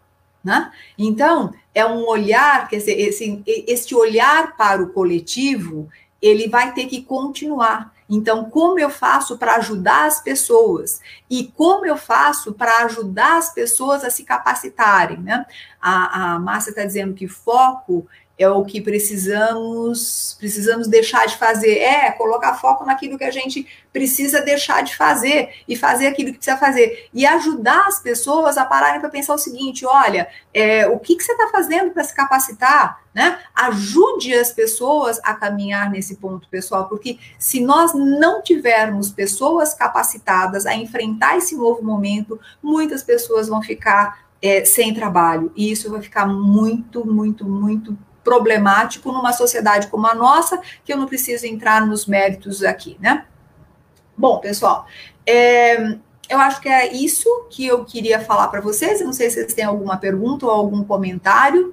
né? 0.45 0.71
Então 0.97 1.53
é 1.75 1.85
um 1.85 2.07
olhar, 2.07 2.69
quer 2.69 2.77
dizer, 2.77 2.99
esse, 3.01 3.43
esse 3.47 3.95
olhar 3.95 4.57
para 4.57 4.83
o 4.83 4.91
coletivo, 4.91 5.89
ele 6.23 6.49
vai 6.49 6.73
ter 6.73 6.87
que 6.87 7.03
continuar. 7.03 7.96
Então, 8.09 8.49
como 8.49 8.79
eu 8.79 8.88
faço 8.88 9.37
para 9.37 9.57
ajudar 9.57 10.07
as 10.07 10.21
pessoas? 10.21 11.01
E 11.29 11.49
como 11.57 11.85
eu 11.85 11.97
faço 11.97 12.55
para 12.55 12.85
ajudar 12.85 13.38
as 13.38 13.53
pessoas 13.53 14.05
a 14.05 14.11
se 14.11 14.25
capacitarem? 14.25 15.19
Né? 15.19 15.45
A, 15.81 16.35
a 16.35 16.38
Márcia 16.38 16.71
está 16.71 16.85
dizendo 16.85 17.14
que 17.14 17.27
foco 17.27 18.07
é 18.38 18.49
o 18.49 18.64
que 18.64 18.81
precisamos 18.81 20.37
precisamos 20.38 20.87
deixar 20.87 21.27
de 21.27 21.37
fazer. 21.37 21.79
É, 21.79 22.11
colocar 22.12 22.55
foco 22.55 22.85
naquilo 22.85 23.16
que 23.16 23.25
a 23.25 23.31
gente 23.31 23.66
precisa 23.92 24.42
deixar 24.42 24.83
de 24.83 24.94
fazer 24.94 25.51
e 25.66 25.75
fazer 25.75 26.09
aquilo 26.09 26.33
que 26.33 26.38
precisa 26.38 26.59
fazer. 26.59 27.09
E 27.14 27.25
ajudar 27.25 27.87
as 27.87 27.99
pessoas 27.99 28.59
a 28.59 28.64
pararem 28.64 29.01
para 29.01 29.09
pensar 29.09 29.35
o 29.35 29.38
seguinte: 29.38 29.87
olha, 29.87 30.29
é, 30.53 30.87
o 30.87 30.99
que, 30.99 31.16
que 31.16 31.25
você 31.25 31.33
está 31.33 31.49
fazendo 31.49 31.92
para 31.92 32.05
se 32.05 32.14
capacitar? 32.14 33.01
Né? 33.14 33.38
Ajude 33.55 34.35
as 34.35 34.53
pessoas 34.53 35.18
a 35.25 35.33
caminhar 35.33 35.90
nesse 35.90 36.16
ponto, 36.16 36.46
pessoal, 36.51 36.87
porque 36.87 37.18
se 37.38 37.61
nós 37.61 37.94
não 37.94 38.42
tivermos 38.42 39.11
pessoas 39.11 39.72
capacitadas 39.72 40.66
a 40.66 40.75
enfrentar 40.75 41.38
esse 41.38 41.57
novo 41.57 41.83
momento, 41.83 42.38
muitas 42.62 43.03
pessoas 43.03 43.49
vão 43.49 43.62
ficar 43.62 44.27
é, 44.42 44.66
sem 44.66 44.92
trabalho. 44.92 45.51
E 45.57 45.70
isso 45.72 45.90
vai 45.90 46.03
ficar 46.03 46.27
muito, 46.27 47.07
muito, 47.07 47.46
muito 47.46 47.96
problemático 48.27 49.12
numa 49.12 49.33
sociedade 49.33 49.87
como 49.87 50.05
a 50.09 50.15
nossa, 50.15 50.61
que 50.85 50.93
eu 50.93 50.97
não 50.97 51.07
preciso 51.07 51.47
entrar 51.47 51.87
nos 51.87 52.07
méritos 52.07 52.65
aqui, 52.65 52.97
né? 52.99 53.25
Bom, 54.19 54.41
pessoal, 54.41 54.85
é, 55.25 55.97
eu 56.29 56.39
acho 56.41 56.61
que 56.61 56.69
é 56.69 56.93
isso 56.93 57.47
que 57.49 57.65
eu 57.65 57.85
queria 57.85 58.19
falar 58.19 58.49
para 58.49 58.61
vocês. 58.61 59.01
Eu 59.01 59.07
não 59.07 59.12
sei 59.12 59.31
se 59.31 59.37
vocês 59.37 59.55
têm 59.55 59.65
alguma 59.65 59.97
pergunta 59.97 60.45
ou 60.45 60.51
algum 60.51 60.83
comentário. 60.83 61.73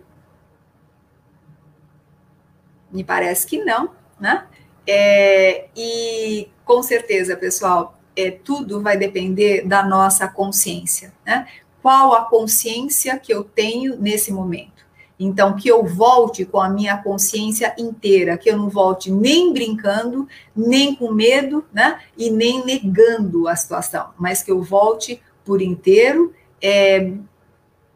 Me 2.91 3.03
parece 3.03 3.47
que 3.47 3.63
não, 3.63 3.89
né? 4.19 4.45
É, 4.85 5.69
e 5.75 6.51
com 6.63 6.83
certeza, 6.83 7.35
pessoal, 7.35 7.97
é, 8.15 8.29
tudo 8.29 8.79
vai 8.79 8.95
depender 8.95 9.65
da 9.65 9.81
nossa 9.81 10.27
consciência, 10.27 11.11
né? 11.25 11.47
Qual 11.81 12.13
a 12.13 12.25
consciência 12.25 13.17
que 13.17 13.33
eu 13.33 13.43
tenho 13.43 13.97
nesse 13.97 14.31
momento? 14.31 14.72
Então, 15.19 15.55
que 15.55 15.67
eu 15.67 15.85
volte 15.85 16.43
com 16.43 16.59
a 16.59 16.69
minha 16.69 16.97
consciência 16.97 17.73
inteira, 17.77 18.37
que 18.37 18.49
eu 18.49 18.57
não 18.57 18.69
volte 18.69 19.11
nem 19.11 19.53
brincando, 19.53 20.27
nem 20.55 20.95
com 20.95 21.11
medo, 21.11 21.65
né? 21.71 21.99
E 22.17 22.29
nem 22.29 22.65
negando 22.65 23.47
a 23.47 23.55
situação, 23.55 24.09
mas 24.17 24.41
que 24.41 24.51
eu 24.51 24.61
volte 24.61 25.21
por 25.45 25.61
inteiro, 25.61 26.33
é, 26.61 27.13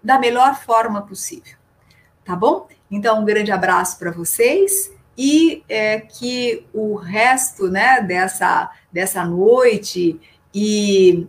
da 0.04 0.20
melhor 0.20 0.56
forma 0.56 1.02
possível. 1.02 1.56
Tá 2.24 2.36
bom? 2.36 2.68
Então, 2.90 3.22
um 3.22 3.26
grande 3.26 3.52
abraço 3.52 3.98
para 3.98 4.12
vocês 4.12 4.92
e 5.18 5.64
é, 5.68 6.00
que 6.00 6.66
o 6.74 6.96
resto, 6.96 7.70
né, 7.70 8.02
dessa, 8.02 8.72
dessa 8.92 9.26
noite 9.26 10.20
e 10.54 11.28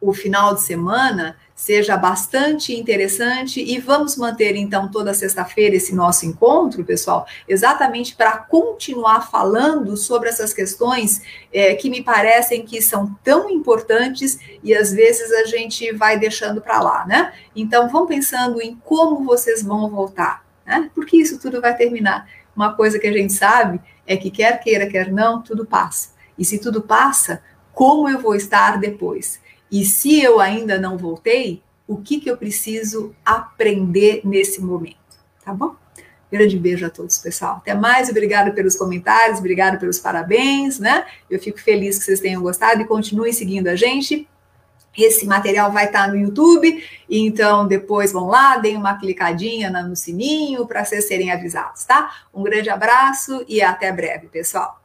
o 0.00 0.12
final 0.14 0.54
de 0.54 0.62
semana 0.62 1.36
seja 1.54 1.94
bastante 1.94 2.74
interessante 2.74 3.62
e 3.62 3.78
vamos 3.78 4.16
manter 4.16 4.56
então 4.56 4.90
toda 4.90 5.12
sexta-feira 5.12 5.76
esse 5.76 5.94
nosso 5.94 6.24
encontro, 6.24 6.82
pessoal, 6.82 7.26
exatamente 7.46 8.16
para 8.16 8.38
continuar 8.38 9.30
falando 9.30 9.94
sobre 9.94 10.30
essas 10.30 10.54
questões 10.54 11.20
é, 11.52 11.74
que 11.74 11.90
me 11.90 12.02
parecem 12.02 12.64
que 12.64 12.80
são 12.80 13.14
tão 13.22 13.50
importantes 13.50 14.38
e 14.64 14.74
às 14.74 14.90
vezes 14.90 15.30
a 15.32 15.44
gente 15.44 15.92
vai 15.92 16.18
deixando 16.18 16.62
para 16.62 16.80
lá, 16.80 17.06
né? 17.06 17.34
Então 17.54 17.90
vão 17.90 18.06
pensando 18.06 18.62
em 18.62 18.74
como 18.82 19.22
vocês 19.22 19.62
vão 19.62 19.90
voltar, 19.90 20.46
né? 20.64 20.90
Porque 20.94 21.18
isso 21.18 21.38
tudo 21.38 21.60
vai 21.60 21.76
terminar. 21.76 22.26
Uma 22.56 22.72
coisa 22.72 22.98
que 22.98 23.06
a 23.06 23.12
gente 23.12 23.34
sabe 23.34 23.78
é 24.06 24.16
que 24.16 24.30
quer 24.30 24.60
queira, 24.60 24.86
quer 24.86 25.12
não, 25.12 25.42
tudo 25.42 25.66
passa. 25.66 26.14
E 26.38 26.44
se 26.44 26.58
tudo 26.58 26.80
passa, 26.80 27.42
como 27.74 28.08
eu 28.08 28.18
vou 28.18 28.34
estar 28.34 28.78
depois? 28.78 29.40
E 29.70 29.84
se 29.84 30.20
eu 30.20 30.40
ainda 30.40 30.78
não 30.78 30.98
voltei, 30.98 31.62
o 31.86 31.96
que, 31.96 32.20
que 32.20 32.30
eu 32.30 32.36
preciso 32.36 33.14
aprender 33.24 34.20
nesse 34.24 34.60
momento? 34.60 34.96
Tá 35.44 35.52
bom? 35.52 35.74
Grande 36.30 36.56
beijo 36.56 36.86
a 36.86 36.90
todos, 36.90 37.18
pessoal. 37.18 37.56
Até 37.56 37.74
mais, 37.74 38.08
obrigado 38.08 38.54
pelos 38.54 38.76
comentários, 38.76 39.40
obrigado 39.40 39.78
pelos 39.80 39.98
parabéns, 39.98 40.78
né? 40.78 41.04
Eu 41.28 41.40
fico 41.40 41.60
feliz 41.60 41.98
que 41.98 42.04
vocês 42.04 42.20
tenham 42.20 42.40
gostado 42.40 42.80
e 42.80 42.84
continuem 42.84 43.32
seguindo 43.32 43.66
a 43.66 43.74
gente. 43.74 44.28
Esse 44.96 45.26
material 45.26 45.70
vai 45.72 45.86
estar 45.86 46.08
no 46.08 46.16
YouTube, 46.16 46.84
então 47.08 47.66
depois 47.66 48.12
vão 48.12 48.26
lá, 48.26 48.58
deem 48.58 48.76
uma 48.76 48.98
clicadinha 48.98 49.70
no 49.70 49.94
sininho 49.94 50.66
para 50.66 50.84
vocês 50.84 51.06
serem 51.06 51.30
avisados, 51.30 51.84
tá? 51.84 52.12
Um 52.34 52.42
grande 52.42 52.70
abraço 52.70 53.44
e 53.48 53.62
até 53.62 53.92
breve, 53.92 54.28
pessoal. 54.28 54.79